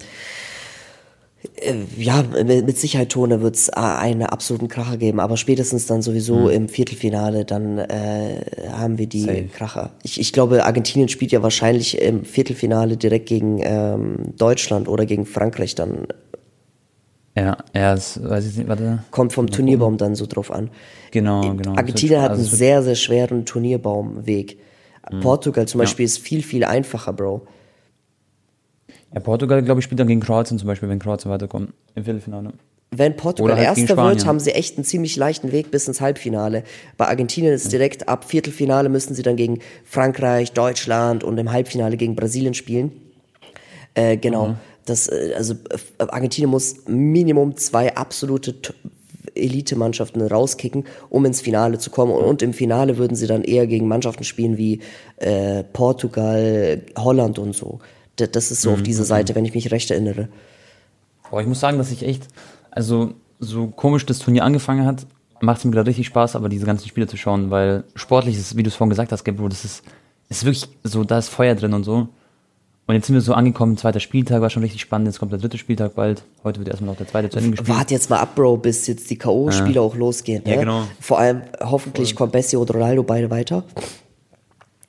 [1.57, 6.49] Äh, Ja, mit Sicherheit, Tone, wird es einen absoluten Kracher geben, aber spätestens dann sowieso
[6.49, 9.21] im Viertelfinale, dann äh, haben wir die.
[9.21, 9.45] Safe.
[9.53, 9.91] Kracher.
[10.03, 15.27] Ich, ich glaube, Argentinien spielt ja wahrscheinlich im Viertelfinale direkt gegen ähm, Deutschland oder gegen
[15.27, 16.07] Frankreich dann.
[17.37, 19.03] Ja, ja, das weiß ich nicht, warte.
[19.11, 20.71] Kommt vom Turnierbaum dann so drauf an.
[21.11, 21.75] Genau, genau.
[21.75, 24.59] Argentinien hat Also einen sehr, sehr schweren Turnierbaumweg.
[25.11, 25.21] Mhm.
[25.21, 27.47] Portugal zum Beispiel ist viel, viel einfacher, Bro.
[29.15, 32.53] Ja, Portugal, glaube ich, spielt dann gegen Kroatien zum Beispiel, wenn Kroatien weiterkommt im Viertelfinale.
[32.91, 36.65] Wenn Portugal halt Erster wird, haben sie echt einen ziemlich leichten Weg bis ins Halbfinale.
[36.97, 41.97] Bei Argentinien ist direkt ab Viertelfinale müssen sie dann gegen Frankreich, Deutschland und im Halbfinale
[41.97, 42.93] gegen Brasilien spielen.
[43.95, 44.49] Äh, genau.
[44.49, 44.55] Mhm.
[44.85, 48.55] Das, äh, also äh, Argentinien muss Minimum zwei absolute
[49.35, 52.13] Elite-Mannschaften rauskicken, um ins Finale zu kommen.
[52.13, 54.81] Und, und im Finale würden sie dann eher gegen Mannschaften spielen wie
[55.17, 57.81] äh, Portugal, Holland und so.
[58.17, 60.29] Das ist so Mhm, auf dieser Seite, wenn ich mich recht erinnere.
[61.31, 62.29] Boah, ich muss sagen, dass ich echt,
[62.71, 65.07] also so komisch das Turnier angefangen hat,
[65.41, 68.57] macht es mir gerade richtig Spaß, aber diese ganzen Spiele zu schauen, weil sportlich ist,
[68.57, 69.83] wie du es vorhin gesagt hast, Bro, das ist,
[70.29, 72.09] ist wirklich so, da ist Feuer drin und so.
[72.87, 75.39] Und jetzt sind wir so angekommen, zweiter Spieltag war schon richtig spannend, jetzt kommt der
[75.39, 76.23] dritte Spieltag bald.
[76.45, 77.69] Heute wird erstmal noch der zweite zu Ende gespielt.
[77.77, 80.43] Wart jetzt mal ab, Bro, bis jetzt die K.O.-Spiele auch losgehen.
[80.45, 80.61] Ja, ne?
[80.61, 80.83] genau.
[81.01, 83.65] Vor allem, hoffentlich kommt Messi und Ronaldo beide weiter.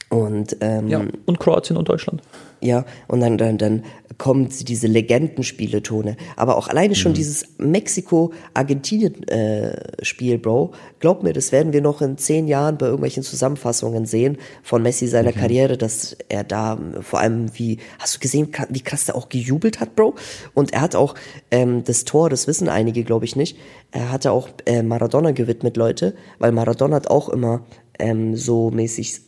[0.09, 2.21] Und ähm, Ja, und Kroatien und Deutschland.
[2.61, 3.83] Ja, und dann, dann, dann
[4.17, 6.15] kommen sie diese Legendenspieletone.
[6.35, 10.71] Aber auch alleine schon dieses Mexiko-Argentinien-Spiel, Bro.
[10.99, 15.07] Glaub mir, das werden wir noch in zehn Jahren bei irgendwelchen Zusammenfassungen sehen von Messi
[15.07, 19.29] seiner Karriere, dass er da vor allem wie, hast du gesehen, wie krass der auch
[19.29, 20.15] gejubelt hat, Bro?
[20.53, 21.15] Und er hat auch
[21.51, 23.57] ähm, das Tor, das wissen einige, glaube ich nicht,
[23.91, 27.65] er hatte auch äh, Maradona gewidmet, Leute, weil Maradona hat auch immer
[27.99, 29.21] ähm, so mäßig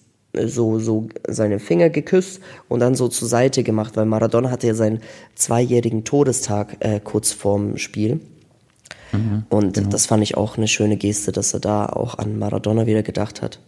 [0.47, 4.73] so, so seine Finger geküsst und dann so zur Seite gemacht, weil Maradona hatte ja
[4.73, 4.99] seinen
[5.35, 8.19] zweijährigen Todestag äh, kurz vorm Spiel.
[9.49, 13.03] und das fand ich auch eine schöne Geste, dass er da auch an Maradona wieder
[13.03, 13.59] gedacht hat.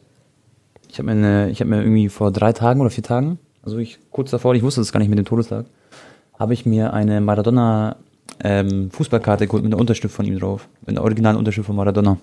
[0.90, 3.78] Ich habe mir, eine- ich hab mir irgendwie vor drei Tagen oder vier Tagen, also
[3.78, 5.66] ich kurz davor, ich wusste es gar nicht mit dem Todestag,
[6.38, 7.96] habe ich mir eine Maradona
[8.44, 12.18] ähm, Fußballkarte geholt mit einer Unterschrift von ihm drauf, mit einer originalen Unterschrift von Maradona.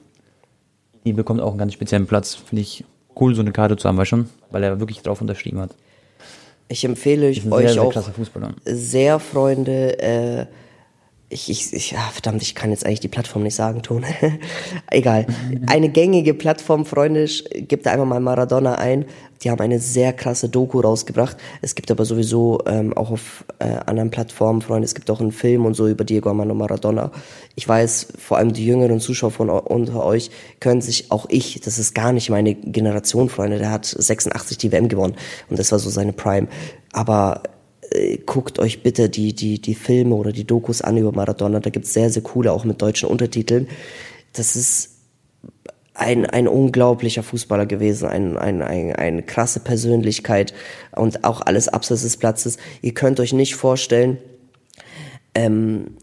[1.04, 2.84] Die bekommt auch einen ganz speziellen Platz, finde ich
[3.20, 5.70] cool, so eine Karte zu haben, weißt schon, weil er wirklich drauf unterschrieben hat.
[6.68, 7.92] Ich empfehle Ist euch, sehr, sehr auch
[8.64, 10.46] sehr, Freunde, äh,
[11.28, 14.04] ich, ich, ich, ah, verdammt, ich kann jetzt eigentlich die Plattform nicht sagen, Ton.
[14.90, 15.26] Egal.
[15.66, 19.06] Eine gängige Plattform, Freunde, gebt da einfach mal Maradona ein.
[19.42, 21.36] Die haben eine sehr krasse Doku rausgebracht.
[21.62, 25.32] Es gibt aber sowieso ähm, auch auf äh, anderen Plattformen, Freunde, es gibt auch einen
[25.32, 27.10] Film und so über Diego Armando Maradona.
[27.56, 31.78] Ich weiß, vor allem die jüngeren Zuschauer von unter euch können sich, auch ich, das
[31.78, 35.16] ist gar nicht meine Generation, Freunde, der hat 86 die WM gewonnen
[35.50, 36.46] und das war so seine Prime.
[36.92, 37.42] Aber
[37.90, 41.60] äh, guckt euch bitte die, die, die Filme oder die Dokus an über Maradona.
[41.60, 43.68] Da gibt's sehr, sehr coole, auch mit deutschen Untertiteln.
[44.32, 44.96] Das ist
[45.94, 50.52] ein, ein unglaublicher Fußballer gewesen, ein, ein, ein, eine krasse Persönlichkeit
[50.94, 52.58] und auch alles abseits des Platzes.
[52.82, 54.18] Ihr könnt euch nicht vorstellen,
[55.34, 55.96] ähm,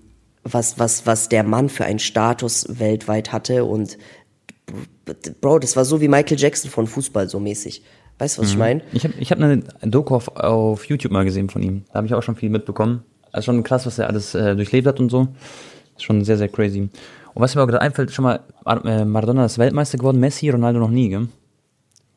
[0.44, 3.98] was, was, was der Mann für einen Status weltweit hatte und
[5.42, 7.84] Bro, das war so wie Michael Jackson von Fußball, so mäßig.
[8.20, 8.82] Weißt du, was ich meine?
[8.94, 11.84] Ich habe ich hab eine Doku auf, auf YouTube mal gesehen von ihm.
[11.90, 13.04] Da habe ich auch schon viel mitbekommen.
[13.32, 15.28] Also schon krass, was er alles äh, durchlebt hat und so.
[15.96, 16.82] Ist schon sehr, sehr crazy.
[17.34, 18.42] Und was mir auch gerade einfällt, schon mal,
[18.86, 21.28] äh, Maradona ist Weltmeister geworden, Messi, Ronaldo noch nie, gell?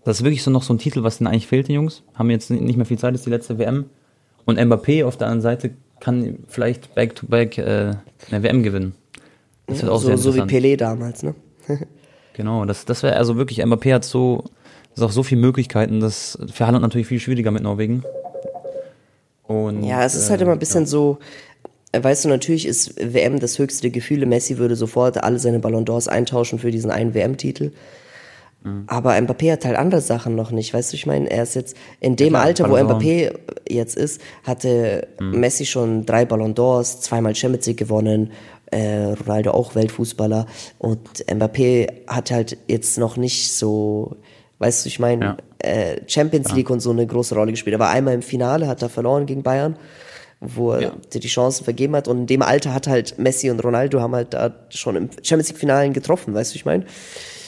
[0.04, 2.04] Das ist wirklich so noch so ein Titel, was denen eigentlich fehlt, den Jungs.
[2.14, 3.86] Haben jetzt nicht mehr viel Zeit, ist die letzte WM.
[4.44, 7.94] Und Mbappé auf der anderen Seite kann vielleicht back-to-back äh,
[8.30, 8.94] eine WM gewinnen.
[9.66, 10.40] Das wird auch So, sehr so wie.
[10.42, 11.34] Pelé damals, ne?
[12.34, 14.44] Genau, das, das wäre also wirklich, Mbappé hat so,
[14.96, 18.02] das auch so viele Möglichkeiten, das Haaland natürlich viel schwieriger mit Norwegen.
[19.46, 21.18] Und, Ja, es ist halt äh, immer ein bisschen so,
[21.92, 24.26] äh, weißt du, natürlich ist WM das höchste der Gefühle.
[24.26, 27.72] Messi würde sofort alle seine Ballon d'Ors eintauschen für diesen einen WM-Titel.
[28.64, 28.84] Mhm.
[28.86, 31.76] Aber Mbappé hat halt andere Sachen noch nicht, weißt du, ich meine, er ist jetzt
[32.00, 32.74] in dem klar, Alter, wo.
[32.74, 33.32] Mbappé
[33.68, 35.38] jetzt ist, hatte Mhm.
[35.40, 38.32] Messi schon drei Ballon d'Ors, zweimal Champions League gewonnen,
[38.72, 40.46] äh, Ronaldo auch Weltfußballer
[40.78, 44.16] und Mbappé hat halt jetzt noch nicht so,
[44.58, 45.36] weißt du, ich meine, Ja.
[45.58, 47.74] äh, Champions League und so eine große Rolle gespielt.
[47.74, 49.76] Aber einmal im Finale hat er verloren gegen Bayern,
[50.40, 50.92] wo er Ja.
[51.12, 52.08] die Chancen vergeben hat.
[52.08, 55.48] Und in dem Alter hat halt Messi und Ronaldo haben halt da schon im Champions
[55.48, 56.84] League Finalen getroffen, weißt du, ich meine?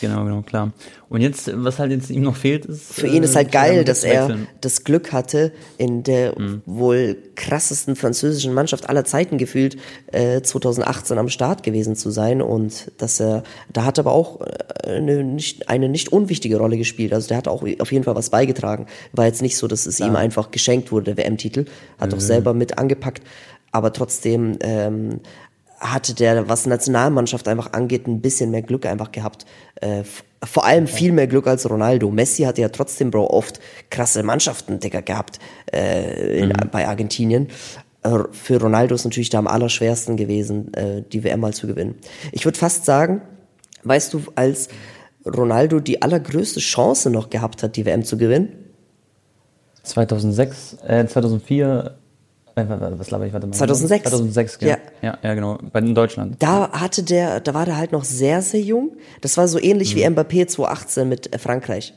[0.00, 0.72] Genau, genau, klar.
[1.08, 2.92] Und jetzt, was halt jetzt ihm noch fehlt, ist.
[2.92, 6.62] Für ihn ist halt äh, geil, dass er das Glück hatte, in der Mhm.
[6.66, 9.76] wohl krassesten französischen Mannschaft aller Zeiten gefühlt
[10.12, 13.42] äh, 2018 am Start gewesen zu sein und dass er,
[13.72, 17.12] da hat er aber auch äh, eine nicht, eine nicht unwichtige Rolle gespielt.
[17.12, 18.86] Also der hat auch auf jeden Fall was beigetragen.
[19.12, 21.64] War jetzt nicht so, dass es ihm einfach geschenkt wurde, der WM-Titel.
[21.98, 22.16] Hat Mhm.
[22.16, 23.22] auch selber mit angepackt,
[23.72, 25.20] aber trotzdem ähm,
[25.78, 29.46] hatte der, was Nationalmannschaft einfach angeht, ein bisschen mehr Glück einfach gehabt.
[29.80, 30.02] Äh,
[30.44, 32.10] vor allem viel mehr Glück als Ronaldo.
[32.10, 33.60] Messi hatte ja trotzdem, Bro, oft
[33.90, 35.38] krasse Mannschaften, Digga, gehabt
[35.72, 37.48] äh, in, bei Argentinien.
[38.02, 41.96] äh, für Ronaldo ist natürlich da am allerschwersten gewesen, äh, die WM mal zu gewinnen.
[42.32, 43.22] Ich würde fast sagen,
[43.84, 44.68] weißt du, als
[45.26, 48.64] Ronaldo die allergrößte Chance noch gehabt hat, die WM zu gewinnen?
[49.82, 52.07] 2006, äh, 2004, äh,
[52.68, 53.52] was laber ich, warte mal.
[53.54, 54.02] 2006.
[54.10, 54.68] 2006, ja.
[54.68, 54.76] Ja.
[55.02, 56.36] Ja, ja, genau, bei in Deutschland.
[56.38, 58.92] Da hatte der, da war der halt noch sehr, sehr jung.
[59.20, 61.94] Das war so ähnlich wie Mbappé 2018 mit äh, Frankreich.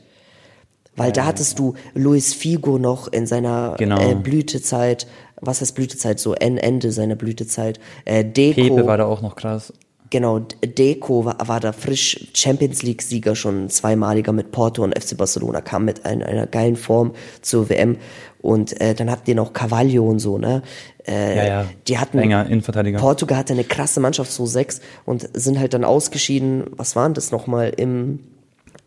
[0.94, 3.98] Weil da hattest du Luis Figo noch in seiner Genau.
[3.98, 5.06] äh, Blütezeit.
[5.40, 6.20] Was heißt Blütezeit?
[6.20, 7.80] So en- Ende seiner Blütezeit.
[8.04, 8.60] Äh, Deco.
[8.60, 9.72] Pepe war da auch noch krass.
[10.12, 15.62] Genau, Deco war, war da frisch Champions League-Sieger, schon zweimaliger mit Porto und FC Barcelona,
[15.62, 17.96] kam mit ein, einer geilen Form zur WM.
[18.42, 20.62] Und äh, dann hatten die noch Cavaglio und so, ne?
[21.08, 21.66] Äh, Ja, ja.
[21.88, 22.98] Die hatten, Enger Innenverteidiger.
[22.98, 27.32] Portugal hatte eine krasse Mannschaft, so sechs, und sind halt dann ausgeschieden, was waren das
[27.32, 28.20] nochmal, im,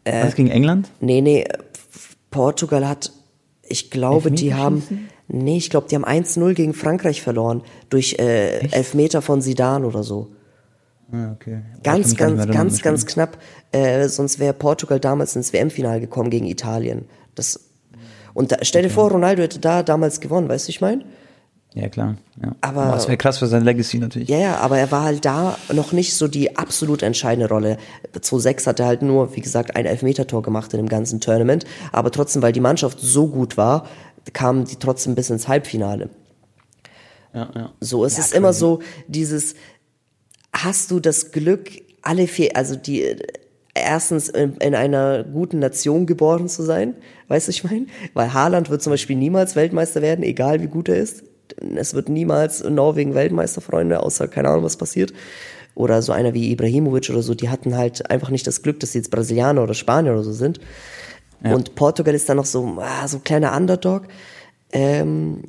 [0.04, 0.92] was gegen England?
[1.00, 1.46] nee, nee,
[2.30, 3.12] Portugal hat,
[3.64, 8.60] ich glaube, die haben, nee, ich glaube, die haben 1-0 gegen Frankreich verloren, durch äh,
[8.68, 10.35] Elfmeter von Sidan oder so.
[11.12, 11.62] Ja, okay.
[11.84, 13.38] Ganz, ganz, ganz, ganz knapp.
[13.72, 17.06] Äh, sonst wäre Portugal damals ins WM-Finale gekommen gegen Italien.
[17.36, 17.60] Das,
[18.34, 21.06] und da, stell dir vor, Ronaldo hätte da damals gewonnen, weißt du, ich meine?
[21.74, 22.16] Ja, klar.
[22.42, 22.56] Ja.
[22.62, 24.30] Aber- das wäre krass für sein Legacy natürlich.
[24.30, 27.78] Ja, ja, aber er war halt da noch nicht so die absolut entscheidende Rolle.
[28.18, 31.66] 2-6 hat er halt nur, wie gesagt, ein Elfmetertor gemacht in dem ganzen Tournament.
[31.92, 33.88] Aber trotzdem, weil die Mannschaft so gut war,
[34.32, 36.10] kamen die trotzdem bis ins Halbfinale.
[37.34, 37.72] Ja, ja.
[37.82, 38.80] So, es ist immer so
[39.10, 39.56] dieses,
[40.64, 41.70] hast du das Glück,
[42.02, 43.16] alle vier, also die,
[43.74, 46.96] erstens in, in einer guten Nation geboren zu sein,
[47.28, 47.88] weißt du, ich meine?
[48.14, 51.24] Weil Haaland wird zum Beispiel niemals Weltmeister werden, egal wie gut er ist.
[51.76, 55.14] Es wird niemals Norwegen Weltmeister, Freunde, außer keine Ahnung, was passiert.
[55.76, 58.94] Oder so einer wie Ibrahimovic oder so, die hatten halt einfach nicht das Glück, dass
[58.94, 60.60] sie jetzt Brasilianer oder Spanier oder so sind.
[61.44, 64.04] Und Portugal ist dann noch so, ah, so ein kleiner Underdog.
[64.72, 65.44] Ähm,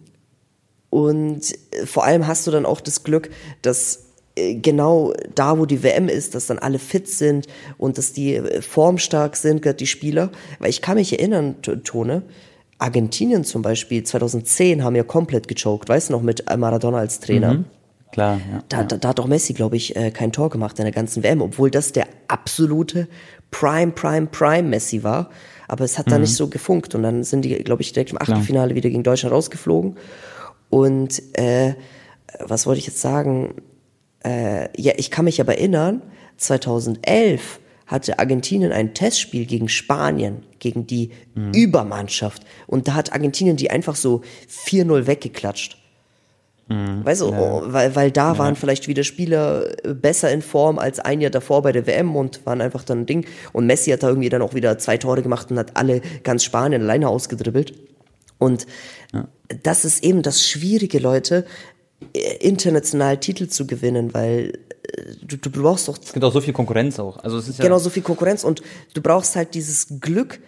[0.90, 1.54] und
[1.84, 3.30] vor allem hast du dann auch das Glück,
[3.62, 4.05] dass
[4.36, 7.46] genau da, wo die WM ist, dass dann alle fit sind
[7.78, 10.30] und dass die äh, formstark sind, gerade die Spieler.
[10.58, 12.22] Weil ich kann mich erinnern, Tone,
[12.78, 17.64] Argentinien zum Beispiel 2010 haben ja komplett gechoked, weißt du noch, mit Maradona als Trainer.
[18.12, 18.62] Klar, ja.
[18.68, 21.22] Da, da, da hat auch Messi, glaube ich, äh, kein Tor gemacht in der ganzen
[21.22, 23.08] WM, obwohl das der absolute
[23.50, 25.30] Prime, Prime, Prime Messi war.
[25.68, 26.94] Aber es hat da nicht so gefunkt.
[26.94, 29.96] Und dann sind die, glaube ich, direkt im Achtelfinale wieder gegen Deutschland rausgeflogen.
[30.70, 31.74] Und äh,
[32.38, 33.54] was wollte ich jetzt sagen?
[34.26, 36.02] Äh, ja, ich kann mich aber erinnern,
[36.38, 41.10] 2011 hatte Argentinien ein Testspiel gegen Spanien, gegen die
[41.54, 42.42] Übermannschaft.
[42.66, 45.78] Und da hat Argentinien die einfach so 4-0 weggeklatscht.
[47.04, 50.98] Weißt du, oh, weil, weil da waren vielleicht wieder Spieler äh, besser in Form als
[50.98, 53.24] ein Jahr davor bei der WM und waren einfach dann ein Ding.
[53.52, 56.42] Und Messi hat da irgendwie dann auch wieder zwei Tore gemacht und hat alle ganz
[56.42, 57.74] Spanien alleine ausgedribbelt.
[58.38, 58.66] Und
[59.62, 61.46] das ist eben das Schwierige, Leute,
[62.40, 66.52] international Titel zu gewinnen, weil äh, du, du brauchst doch Es gibt auch so viel
[66.52, 67.18] Konkurrenz auch.
[67.18, 68.62] Also es ist ja genau so viel Konkurrenz und
[68.94, 70.40] du brauchst halt dieses Glück,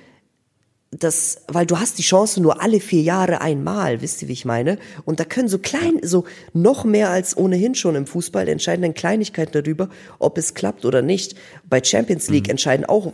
[0.91, 4.47] das, weil du hast die Chance nur alle vier Jahre einmal, wisst ihr, wie ich
[4.47, 4.79] meine?
[5.05, 6.25] Und da können so klein, so
[6.55, 11.03] noch mehr als ohnehin schon im Fußball entscheiden dann Kleinigkeiten darüber, ob es klappt oder
[11.03, 11.35] nicht.
[11.69, 13.13] Bei Champions League entscheiden auch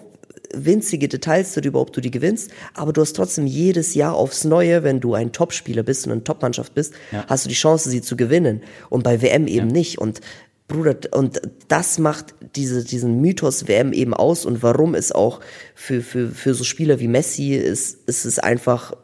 [0.56, 4.82] winzige Details darüber, ob du die gewinnst, aber du hast trotzdem jedes Jahr aufs Neue,
[4.82, 6.94] wenn du ein Topspieler bist und eine Topmannschaft bist,
[7.26, 8.62] hast du die Chance, sie zu gewinnen.
[8.90, 9.98] Und bei WM eben nicht.
[9.98, 10.20] Und
[10.66, 15.40] Bruder, und das macht diese, diesen Mythos WM eben aus und warum es auch
[15.74, 18.94] für, für, für so Spieler wie Messi ist, ist es einfach,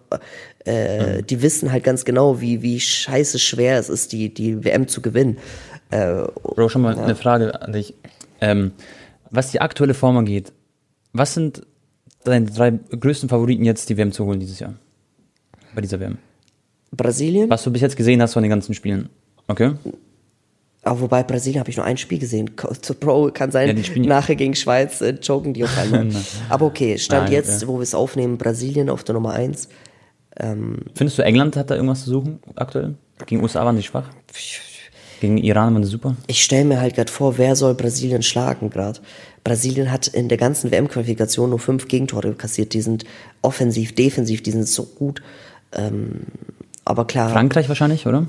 [0.64, 4.88] äh, die wissen halt ganz genau, wie, wie scheiße schwer es ist, die, die WM
[4.88, 5.36] zu gewinnen.
[5.90, 7.94] Äh, Bro, schon mal eine Frage an dich.
[8.40, 8.72] Ähm,
[9.30, 10.52] was die aktuelle Form angeht,
[11.12, 11.66] was sind
[12.24, 14.74] deine drei größten Favoriten jetzt, die WM zu holen dieses Jahr?
[15.74, 16.18] Bei dieser WM.
[16.92, 19.08] Brasilien, Was du bis jetzt gesehen hast von den ganzen Spielen.
[19.46, 19.72] Okay?
[20.82, 22.50] aber wobei Brasilien habe ich nur ein Spiel gesehen.
[23.00, 26.08] Bro, kann sein, Ja, die nachher gegen Schweiz äh, joken die auf einmal.
[26.48, 27.68] aber okay, Stand Nein, jetzt, ja.
[27.68, 29.68] wo wir es aufnehmen, Brasilien auf der Nummer eins.
[30.94, 32.94] Findest du, England hat da irgendwas zu suchen aktuell?
[33.26, 34.08] Gegen USA waren die schwach?
[35.20, 36.16] Gegen Iran waren sie super?
[36.28, 39.00] Ich stelle mir halt gerade vor, wer soll Brasilien schlagen gerade?
[39.44, 42.74] Brasilien hat in der ganzen WM-Qualifikation nur fünf Gegentore kassiert.
[42.74, 43.04] Die sind
[43.42, 45.22] offensiv, defensiv, die sind so gut.
[45.72, 46.22] Ähm,
[46.84, 48.26] aber klar, Frankreich wahrscheinlich, oder?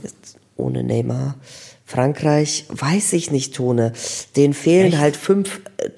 [0.55, 1.35] ohne Neymar.
[1.85, 3.91] Frankreich, weiß ich nicht, Tone.
[4.35, 5.89] Denen fehlen halt fünf äh,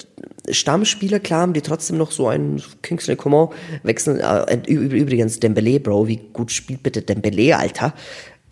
[0.51, 3.49] Stammspieler, klar haben die trotzdem noch so einen Kingsley Coman
[3.83, 4.19] wechseln.
[4.19, 7.93] Äh, übrigens, Dembele, Bro, wie gut spielt bitte Dembele, Alter?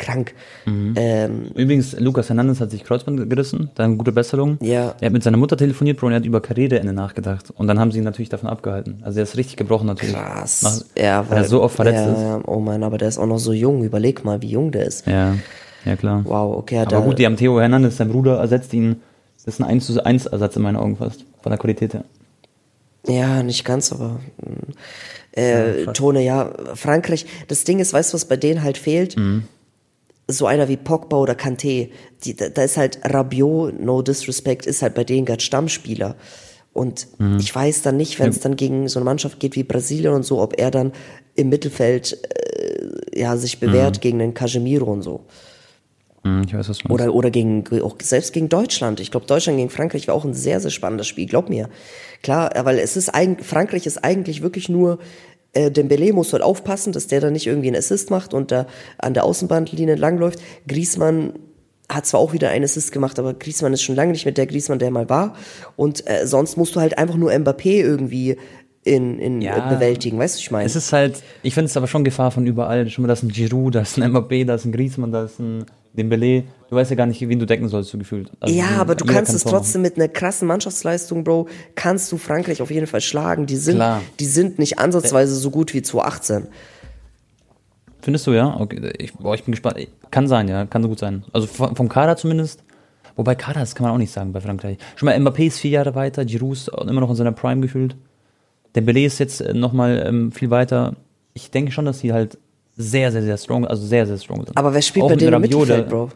[0.02, 0.34] Krank.
[0.68, 4.58] Ähm, Übrigens, Lucas Hernandez hat sich Kreuzband gerissen, dann gute Besserung.
[4.62, 4.96] Ja.
[5.00, 7.52] Er hat mit seiner Mutter telefoniert, Bro, und er hat über Karriereende nachgedacht.
[7.56, 9.00] Und dann haben sie ihn natürlich davon abgehalten.
[9.04, 10.16] Also er ist richtig gebrochen natürlich.
[10.16, 10.62] krass.
[10.64, 12.48] Nach, ja, weil er so oft verletzt ja, ist.
[12.48, 13.84] oh Mann, aber der ist auch noch so jung.
[13.84, 15.08] Überleg mal, wie jung der ist.
[15.08, 15.36] Ja.
[15.86, 16.22] Ja, klar.
[16.26, 16.80] Wow, okay.
[16.80, 18.98] Aber da, gut, die haben Theo Hernandez, sein Bruder, ersetzt ihn.
[19.44, 21.26] Das ist ein 1 zu 1 Ersatz in meinen Augen fast.
[21.42, 22.04] Von der Qualität her.
[23.08, 24.72] Ja, nicht ganz, aber mm,
[25.36, 29.18] äh, Ja, Tone, ja, Frankreich, das Ding ist, weißt du, was bei denen halt fehlt?
[29.18, 29.44] Mhm.
[30.32, 31.90] So einer wie Pogba oder Kanté,
[32.24, 36.16] die, da, da ist halt Rabiot, no disrespect, ist halt bei denen gerade Stammspieler.
[36.74, 37.38] Und Mhm.
[37.40, 40.24] ich weiß dann nicht, wenn es dann gegen so eine Mannschaft geht wie Brasilien und
[40.24, 40.94] so, ob er dann
[41.36, 42.18] im Mittelfeld
[43.14, 44.02] äh, ja, sich bewährt Mhm.
[44.02, 45.26] gegen den Casemiro und so.
[46.24, 46.94] Hm, ich weiß, was du.
[46.94, 49.00] Oder, oder gegen, auch selbst gegen Deutschland.
[49.00, 51.68] Ich glaube, Deutschland gegen Frankreich war auch ein sehr, sehr spannendes Spiel, glaub mir.
[52.22, 55.00] Klar, weil es ist eigentlich, Frankreich ist eigentlich wirklich nur,
[55.54, 58.68] äh, Dembele muss halt aufpassen, dass der da nicht irgendwie einen Assist macht und da
[58.98, 60.40] an der Außenbandlinie langläuft.
[60.68, 61.34] Griezmann
[61.90, 64.48] hat zwar auch wieder einen Assist gemacht, aber Griezmann ist schon lange nicht mit der
[64.48, 65.36] Griezmann, der mal war.
[65.76, 68.38] Und äh, sonst musst du halt einfach nur Mbappé irgendwie
[68.84, 69.68] in, in Ja.
[69.68, 70.66] bewältigen, weißt du, was ich meine?
[70.66, 72.90] Es ist halt, ich finde es aber schon Gefahr von überall.
[72.90, 75.26] Schon mal, da ist ein Giroud, da ist ein Mbappé, da ist ein Griezmann, da
[75.26, 76.44] ist ein Dembele.
[76.70, 78.32] Du weißt ja gar nicht, wen du decken sollst, so gefühlt.
[78.40, 82.18] Also Ja, aber du kannst kann es trotzdem mit einer krassen Mannschaftsleistung, Bro, kannst du
[82.18, 83.46] Frankreich auf jeden Fall schlagen.
[83.46, 84.02] Die sind, Klar.
[84.20, 86.48] die sind nicht ansatzweise so gut wie 2018.
[88.02, 88.60] Findest du, ja?
[88.60, 89.78] Okay, ich, boah, ich bin gespannt.
[90.10, 91.24] Kann sein, ja, kann so gut sein.
[91.34, 92.64] Also vom, Kader zumindest.
[93.16, 94.78] Wobei Kader, das kann man auch nicht sagen bei Frankreich.
[94.96, 97.96] Schon mal Mbappé ist vier Jahre weiter, Giroud ist immer noch in seiner Prime gefühlt.
[98.76, 100.96] Dembélé ist jetzt nochmal ähm, viel weiter.
[101.34, 102.38] Ich denke schon, dass sie halt
[102.78, 104.58] sehr, sehr, sehr strong, also sehr, sehr strong sind.
[104.58, 106.10] Aber wer spielt Auch bei denen im Mittelfeld, Bro?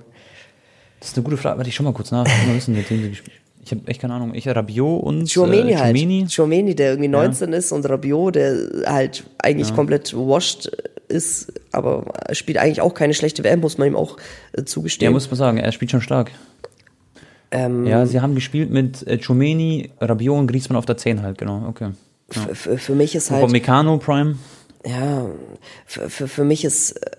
[1.00, 1.58] Das ist eine gute Frage.
[1.58, 2.26] Warte, ich schau mal kurz nach.
[2.26, 4.34] Ich wissen, mit gespielt Ich habe echt keine Ahnung.
[4.34, 5.96] Ich Rabiot und Chouameni äh, halt.
[5.96, 6.28] Tchouaméni.
[6.36, 10.72] Chouameni, der irgendwie 19 ist und Rabiot, der halt eigentlich komplett washed
[11.08, 14.18] ist, aber spielt eigentlich auch keine schlechte WM, muss man ihm auch
[14.54, 15.14] äh, Ja, zugestehen.
[15.14, 16.32] muss man sagen, er spielt schon stark.
[17.52, 21.38] ähm, Ja, sie haben gespielt mit äh, Chouameni, Rabiot und Griezmann auf der 10 halt,
[21.38, 21.66] genau.
[21.70, 21.90] Okay.
[22.30, 23.44] f- für mich ist halt...
[23.44, 24.36] Upamecano Prime.
[24.86, 25.28] Ja,
[25.86, 27.18] für, für, für mich ist äh,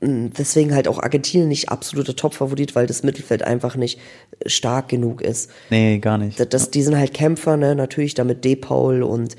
[0.00, 3.98] deswegen halt auch Argentinien nicht absoluter Top-Favorit, weil das Mittelfeld einfach nicht
[4.40, 5.50] äh, stark genug ist.
[5.70, 6.38] Nee, gar nicht.
[6.40, 7.74] Das, das, die sind halt Kämpfer, ne?
[7.74, 9.36] natürlich damit De Paul und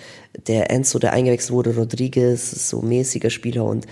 [0.47, 3.85] der Enzo, der eingewechselt wurde, Rodriguez, so mäßiger Spieler und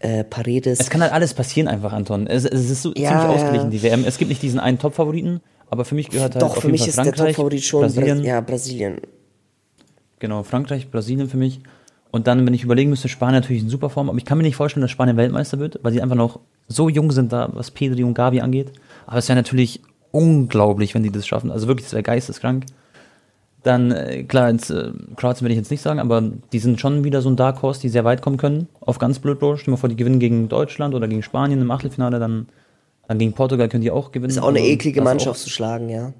[0.00, 0.80] äh, Paredes.
[0.80, 2.26] Es kann halt alles passieren einfach, Anton.
[2.26, 4.04] Es, es ist so Ja, ziemlich ausgeglichen, die WM.
[4.04, 6.72] Es gibt nicht diesen einen Top-Favoriten, aber für mich gehört halt Doch, auf für jeden
[6.72, 8.18] mich Fall ist der Frankreich, Top-Favorit schon Brasilien.
[8.18, 9.00] Bra ja, Brasilien.
[10.18, 11.60] Genau, Frankreich, Brasilien für mich.
[12.12, 14.44] Und dann, wenn ich überlegen müsste, Spanien natürlich in super Form, aber ich kann mir
[14.44, 17.70] nicht vorstellen, dass Spanien Weltmeister wird, weil sie einfach noch so jung sind da, was
[17.70, 18.70] Pedri und Gavi angeht.
[19.06, 21.50] Aber es wäre natürlich unglaublich, wenn die das schaffen.
[21.50, 22.66] Also wirklich, das wäre geisteskrank.
[23.62, 27.02] Dann, äh, klar, ins, äh, Kroatien will ich jetzt nicht sagen, aber die sind schon
[27.02, 28.68] wieder so ein Dark Horse, die sehr weit kommen können.
[28.80, 29.56] Auf ganz blöd, Bro.
[29.56, 32.48] Stell dir mal vor, die gewinnen gegen Deutschland oder gegen Spanien im Achtelfinale, dann,
[33.08, 34.30] dann gegen Portugal können die auch gewinnen.
[34.30, 36.12] Ist auch eine Also, eklige Mannschaft zu schlagen, ja.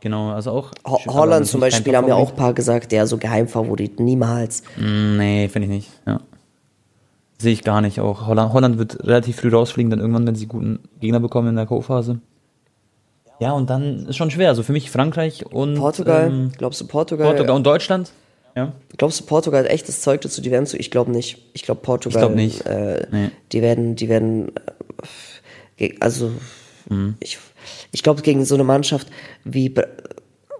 [0.00, 0.70] Genau, also auch.
[0.86, 4.62] Ho aber Holland zum Beispiel haben ja auch ein paar gesagt, der so Geheimfavorit, niemals.
[4.76, 5.90] Mm, Nee, finde ich nicht.
[6.06, 6.20] Ja.
[7.40, 8.00] Sehe ich gar nicht.
[8.00, 11.56] Auch Holland, Holland wird relativ früh rausfliegen, dann irgendwann, wenn sie guten Gegner bekommen in
[11.56, 12.20] der Co-Phase.
[13.40, 14.48] Ja, und dann ist schon schwer.
[14.48, 17.28] Also für mich Frankreich und Portugal, ähm, glaubst du Portugal?
[17.28, 18.10] Portugal und Deutschland.
[18.56, 18.72] Ja.
[18.96, 20.76] Glaubst du, Portugal hat echtes Zeug dazu, die WM zu?
[20.76, 21.38] Ich glaube nicht.
[21.52, 22.20] Ich glaube, Portugal.
[22.20, 22.66] Ich glaub nicht.
[22.66, 23.30] Äh, Nee.
[23.52, 24.50] Die werden, die werden,
[25.76, 26.32] äh, also,
[26.88, 27.14] Mhm.
[27.20, 27.38] ich,
[27.92, 29.08] ich glaube, gegen so eine Mannschaft
[29.44, 29.72] wie,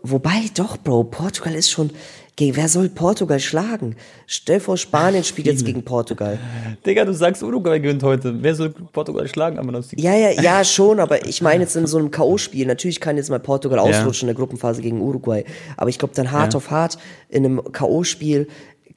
[0.02, 1.90] wobei doch, Bro, Portugal ist schon,
[2.36, 3.96] gegen, wer soll Portugal schlagen?
[4.28, 6.38] Stell vor, Spanien spielt jetzt gegen Portugal.
[6.86, 8.32] Digga, du sagst, Uruguay gewinnt heute.
[8.40, 9.58] Wer soll Portugal schlagen?
[9.58, 12.64] Aber das Ja, ja, ja, schon, aber ich meine jetzt in so einem K.O.-Spiel.
[12.66, 15.44] Natürlich kann jetzt mal Portugal ausrutschen in der Gruppenphase gegen Uruguay.
[15.76, 16.58] Aber ich glaube, dann hart Ja.
[16.58, 16.98] auf hart
[17.28, 18.46] in einem K.O.-Spiel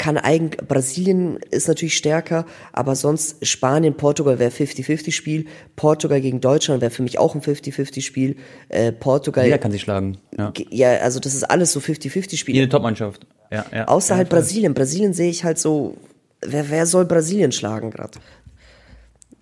[0.02, 5.45] kann eigentlich, Brasilien ist natürlich stärker, aber sonst Spanien, Portugal wäre 50-50-Spiel.
[5.76, 8.36] Portugal gegen Deutschland wäre für mich auch ein 50-50-Spiel.
[8.70, 10.18] Äh, Portugal, Jeder kann sich schlagen.
[10.36, 10.52] Ja.
[10.72, 12.56] ja, also das ist alles so 50-50-Spiel.
[12.56, 13.28] Jede Top-Mannschaft.
[13.52, 13.88] Ja, ja.
[13.88, 14.30] Außer halt.
[14.30, 14.74] Brasilien.
[14.74, 15.97] Brasilien sehe ich halt so,
[16.41, 18.18] wer, wer soll Brasilien schlagen gerade?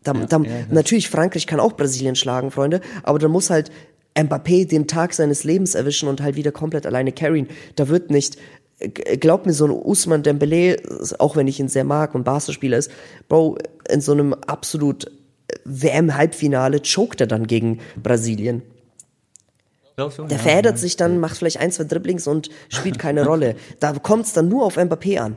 [0.04, 0.66] Da, da, ja, ja.
[0.70, 3.72] Natürlich, Frankreich kann auch Brasilien schlagen, Freunde, aber da muss halt
[4.18, 7.48] Mbappé den Tag seines Lebens erwischen und halt wieder komplett alleine carryen.
[7.76, 8.38] Da wird nicht,
[8.80, 10.78] glaub mir, so ein Usman Dembele,
[11.20, 12.92] auch wenn ich ihn sehr mag und Barca-Spieler ist,
[13.28, 13.58] Bro,
[13.90, 15.12] in so einem absolut
[15.66, 18.62] WM-Halbfinale choked er dann gegen Brasilien.
[19.98, 20.78] Der Ja, verändert ja.
[20.78, 23.56] sich dann, macht vielleicht ein, zwei Dribblings und spielt keine Rolle.
[23.82, 25.36] Da kommt es dann nur auf Mbappé an.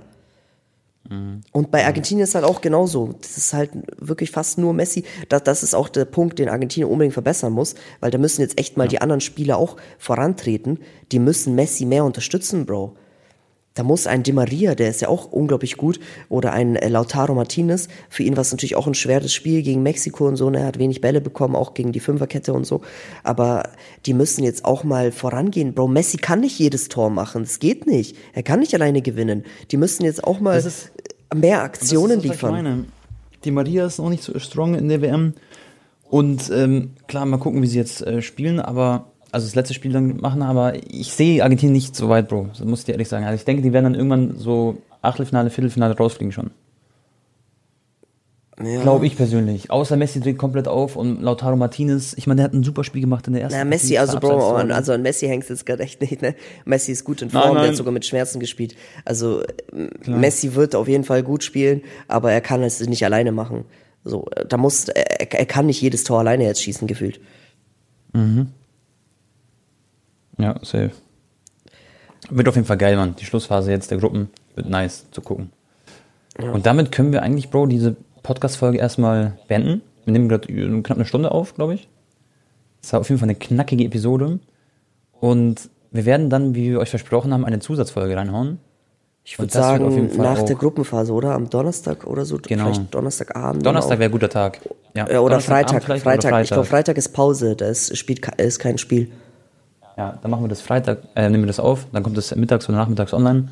[1.51, 3.14] Und bei Argentinien ist halt auch genauso.
[3.20, 5.05] Das ist halt wirklich fast nur Messi.
[5.28, 8.59] Das, das ist auch der Punkt, den Argentinien unbedingt verbessern muss, weil da müssen jetzt
[8.59, 10.78] echt mal die anderen Spieler auch vorantreten.
[11.11, 12.97] Die müssen Messi mehr unterstützen, Bro.
[13.75, 15.99] Da muss ein Di Maria, der ist ja auch unglaublich gut,
[16.29, 17.89] oder ein äh, Lautaro Martinez.
[18.11, 20.51] Für ihn war es natürlich auch ein schweres Spiel gegen Mexiko und so.
[20.51, 20.61] Ne?
[20.61, 22.83] Er hat wenig Bälle bekommen, auch gegen die Fünferkette und so.
[23.23, 23.62] Aber
[24.05, 25.73] die müssen jetzt auch mal vorangehen.
[25.73, 27.45] Bro, Messi kann nicht jedes Tor machen.
[27.45, 28.16] Das geht nicht.
[28.35, 29.45] Er kann nicht alleine gewinnen.
[29.70, 30.91] Die müssen jetzt auch mal Das ist-
[31.35, 32.53] mehr Das Aktionen ist, was ich liefern.
[32.53, 32.85] meine.
[33.45, 35.33] Die Maria ist noch nicht so strong in der WM.
[36.11, 39.93] Und ähm, klar, mal gucken, wie sie jetzt äh, spielen, aber also das letzte Spiel
[39.93, 42.49] dann machen, aber ich sehe Argentinien nicht so weit, Bro.
[42.51, 43.24] Das muss ich dir ehrlich sagen.
[43.24, 46.51] Also ich denke, die werden dann irgendwann so Achtelfinale, Viertelfinale rausfliegen schon.
[48.62, 48.83] Ja.
[48.83, 49.70] Glaube ich persönlich.
[49.70, 53.01] Außer Messi dreht komplett auf und Lautaro Martinez, ich meine, der hat ein super Spiel
[53.01, 55.83] gemacht in der ersten Na, Messi, also Bro, an- also an Messi hängst jetzt gerade
[55.83, 56.35] echt nicht, ne?
[56.66, 57.70] Messi ist gut in Form, Nein, der nein.
[57.70, 58.76] hat sogar mit Schmerzen gespielt.
[59.07, 63.33] Also m- Messi wird auf jeden Fall gut spielen, aber er kann es nicht alleine
[63.33, 63.64] machen.
[64.05, 67.20] So, äh, da muss, er, er kann nicht jedes Tor alleine jetzt schießen, gefühlt.
[70.43, 70.90] Ja, safe.
[72.30, 73.14] Wird auf jeden Fall geil, Mann.
[73.16, 75.51] Die Schlussphase jetzt der Gruppen wird nice zu gucken.
[76.38, 79.82] Und damit können wir eigentlich, Bro, diese Podcast-Folge erstmal beenden.
[80.05, 80.49] Wir nehmen gerade
[80.82, 81.88] knapp eine Stunde auf, glaube ich.
[82.80, 84.40] Das war auf jeden Fall eine knackige Episode.
[85.20, 88.59] Und wir werden dann, wie wir euch versprochen haben, eine Zusatzfolge reinhauen.
[89.24, 91.34] Ich würde sagen, jeden Fall nach der Gruppenphase, oder?
[91.34, 92.64] Am Donnerstag oder so, Genau.
[92.64, 93.64] vielleicht Donnerstagabend.
[93.64, 94.59] Donnerstag wäre ein guter Tag.
[94.95, 95.84] Ja, Ja, oder Freitag.
[95.84, 96.32] Freitag.
[96.32, 99.12] oder Ich glaube, Freitag ist Pause, da ist, spielt, ist kein Spiel.
[99.97, 102.68] Ja, dann machen wir das Freitag, äh, nehmen wir das auf, dann kommt das mittags
[102.68, 103.49] oder nachmittags online.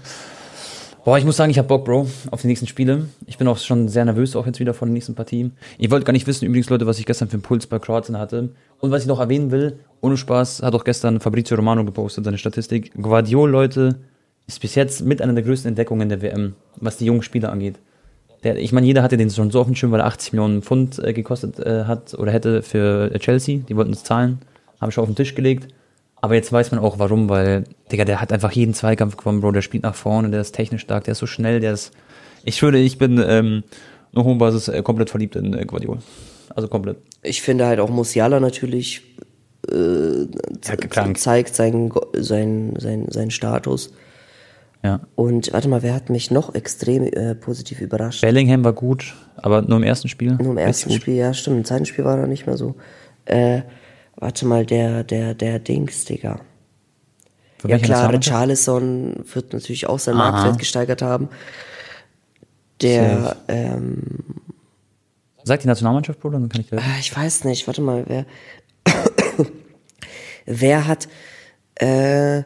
[1.02, 3.06] Boah, ich muss sagen, ich habe Bock, Bro, auf die nächsten Spiele.
[3.26, 5.52] Ich bin auch schon sehr nervös, auch jetzt wieder vor den nächsten Partien.
[5.78, 8.18] Ich wollte gar nicht wissen, übrigens, Leute, was ich gestern für einen Puls bei Kroatien
[8.18, 8.50] hatte.
[8.80, 12.36] Und was ich noch erwähnen will, ohne Spaß, hat auch gestern Fabrizio Romano gepostet, seine
[12.36, 12.92] Statistik.
[13.00, 13.96] Guardiol, Leute,
[14.46, 17.76] ist bis jetzt mit einer der größten Entdeckungen der WM, was die jungen Spieler angeht.
[18.44, 20.62] Der, ich meine, jeder hatte den schon so auf dem Schirm, weil er 80 Millionen
[20.62, 23.60] Pfund äh, gekostet äh, hat oder hätte für Chelsea.
[23.68, 24.40] Die wollten es zahlen,
[24.80, 25.68] habe ich schon auf den Tisch gelegt.
[26.20, 29.52] Aber jetzt weiß man auch warum, weil, Digga, der hat einfach jeden Zweikampf gewonnen, Bro.
[29.52, 31.92] Der spielt nach vorne, der ist technisch stark, der ist so schnell, der ist.
[32.44, 33.64] Ich schwöre, ich bin ähm,
[34.14, 35.98] auf hoher Basis äh, komplett verliebt in äh, Guardiol.
[36.54, 36.98] Also komplett.
[37.22, 39.02] Ich finde halt auch Musiala natürlich
[39.70, 43.92] äh, Ja, zeigt seinen, seinen, seinen, seinen Status.
[44.82, 45.00] Ja.
[45.14, 48.22] Und warte mal, wer hat mich noch extrem äh, positiv überrascht?
[48.22, 50.32] Bellingham war gut, aber nur im ersten Spiel.
[50.32, 50.90] Nur im ersten.
[50.92, 51.58] Spiel, ja, stimmt.
[51.58, 52.76] Im zweiten Spiel war er nicht mehr so.
[53.26, 53.62] Äh,
[54.20, 56.40] warte mal, der, der, der Dings, Digga.
[57.58, 58.12] Für Ja klar?
[58.12, 60.30] Richarlison wird natürlich auch seinen Aha.
[60.30, 61.28] Marktwert gesteigert haben.
[62.80, 63.36] Der, Safe.
[63.48, 64.02] ähm,
[65.42, 66.82] Sag die Nationalmannschaft, Bruder, dann kann ich gleich.
[66.82, 68.26] ah, ich weiß nicht, warte mal, wer,
[70.46, 71.08] wer hat,
[71.76, 72.42] äh,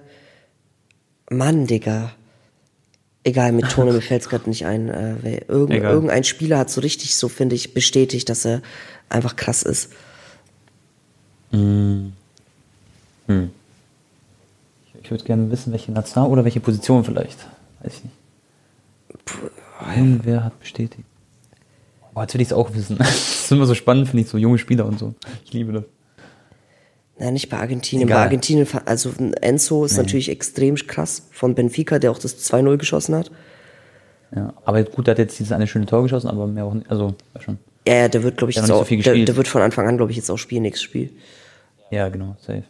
[1.31, 2.13] Mann, Digga.
[3.25, 4.89] Egal, mit Tone, mir fällt's gerade nicht ein.
[4.89, 8.63] Äh, wer, irgend, irgendein Spieler hat so richtig, so finde ich, bestätigt, dass er
[9.09, 9.91] einfach krass ist.
[15.03, 17.39] Ich würde gerne wissen, welche National- oder welche Position vielleicht.
[17.83, 18.15] Weiß ich nicht.
[19.97, 21.05] Irgendwer hat bestätigt.
[22.15, 22.97] Boah, jetzt will ich es auch wissen.
[23.45, 25.15] Das ist immer so spannend, finde ich, so junge Spieler und so.
[25.45, 25.85] Ich liebe das.
[27.19, 28.09] Na, nicht bei Argentinien.
[28.09, 28.19] Egal.
[28.21, 33.15] Bei Argentinien, also Enzo ist natürlich extrem krass von Benfica, der auch das 2-0 geschossen
[33.15, 33.31] hat.
[34.35, 36.91] Ja, aber gut, der hat jetzt dieses eine schöne Tor geschossen, aber mehr auch nicht.
[36.91, 37.59] Also, ja schon.
[37.87, 39.63] Ja, ja, der wird, glaube ich, Der jetzt auch, so viel der, der wird von
[39.63, 41.11] Anfang an, glaube ich, jetzt auch spielen, nächstes Spiel.
[41.95, 42.65] Ja, genau, safe.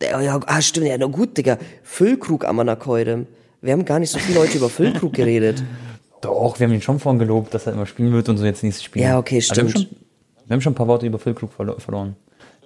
[0.00, 1.58] Der, ja, ah, stimmt, ja, na gut, Digga.
[1.82, 3.26] Füllkrug am heute.
[3.60, 5.62] Wir haben gar nicht so viel heute über Füllkrug geredet.
[6.20, 8.64] Doch, wir haben ihn schon vorhin gelobt, dass er immer spielen wird und so jetzt
[8.64, 9.02] nächstes Spiel.
[9.02, 9.88] Ja, okay, Aber Wir haben, stimmt.
[9.88, 9.98] schon,
[10.46, 12.16] wir haben schon ein paar Worte über Füllkrug verlo verloren.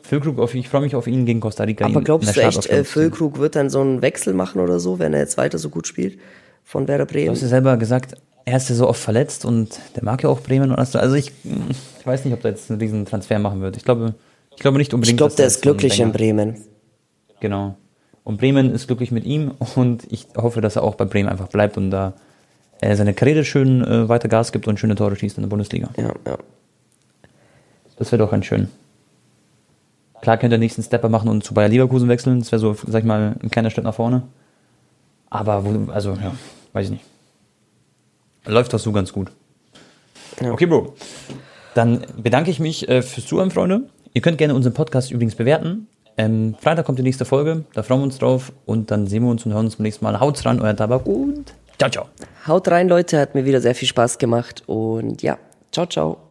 [0.02, 1.84] Füllkrug, auf, ich freue mich auf ihn gegen Costa Rica.
[1.84, 2.84] Aber glaubst du echt, äh.
[2.84, 5.86] Füllkrug wird dann so einen Wechsel machen oder so, wenn er jetzt weiter so gut
[5.86, 6.18] spielt
[6.64, 7.30] von Werder Du Bremen?
[7.30, 8.14] hast ja selber gesagt,
[8.44, 10.78] er ist ja so oft verletzt und der mag ja auch Bremen und.
[10.78, 11.32] Also ich,
[12.00, 13.76] ich weiß nicht, ob der jetzt einen riesen Transfer machen wird.
[13.76, 14.14] Ich glaube,
[14.56, 15.14] ich glaube nicht unbedingt.
[15.14, 16.56] Ich glaube, der ist glücklich in Bremen.
[17.40, 17.76] Genau.
[18.24, 21.48] Und Bremen ist glücklich mit ihm und ich hoffe, dass er auch bei Bremen einfach
[21.48, 22.14] bleibt und da
[22.80, 25.88] seine Karriere schön äh, weiter Gas gibt und schöne Tore schießt in der Bundesliga.
[25.96, 26.38] Ja, ja.
[27.96, 28.68] Das wäre doch ganz schön.
[30.20, 32.40] Klar könnte er nächsten Stepper machen und zu Bayer Leverkusen wechseln.
[32.40, 34.22] Das wäre so, sag ich mal, ein kleiner Schritt nach vorne.
[35.30, 36.32] Aber, wo, also, ja,
[36.72, 37.04] weiß ich nicht.
[38.44, 39.30] Läuft das so ganz gut.
[40.40, 40.52] Ja.
[40.52, 40.94] Okay, Bro.
[41.74, 43.88] Dann bedanke ich mich äh, fürs Zuhören, Freunde.
[44.14, 45.88] Ihr könnt gerne unseren Podcast übrigens bewerten.
[46.18, 47.64] Ähm, Freitag kommt die nächste Folge.
[47.74, 48.52] Da freuen wir uns drauf.
[48.66, 50.20] Und dann sehen wir uns und hören uns beim nächsten Mal.
[50.20, 52.06] Haut's ran, euer Tabak und ciao, ciao.
[52.46, 55.38] Haut rein, Leute, hat mir wieder sehr viel Spaß gemacht und ja,
[55.70, 56.22] ciao, ciao.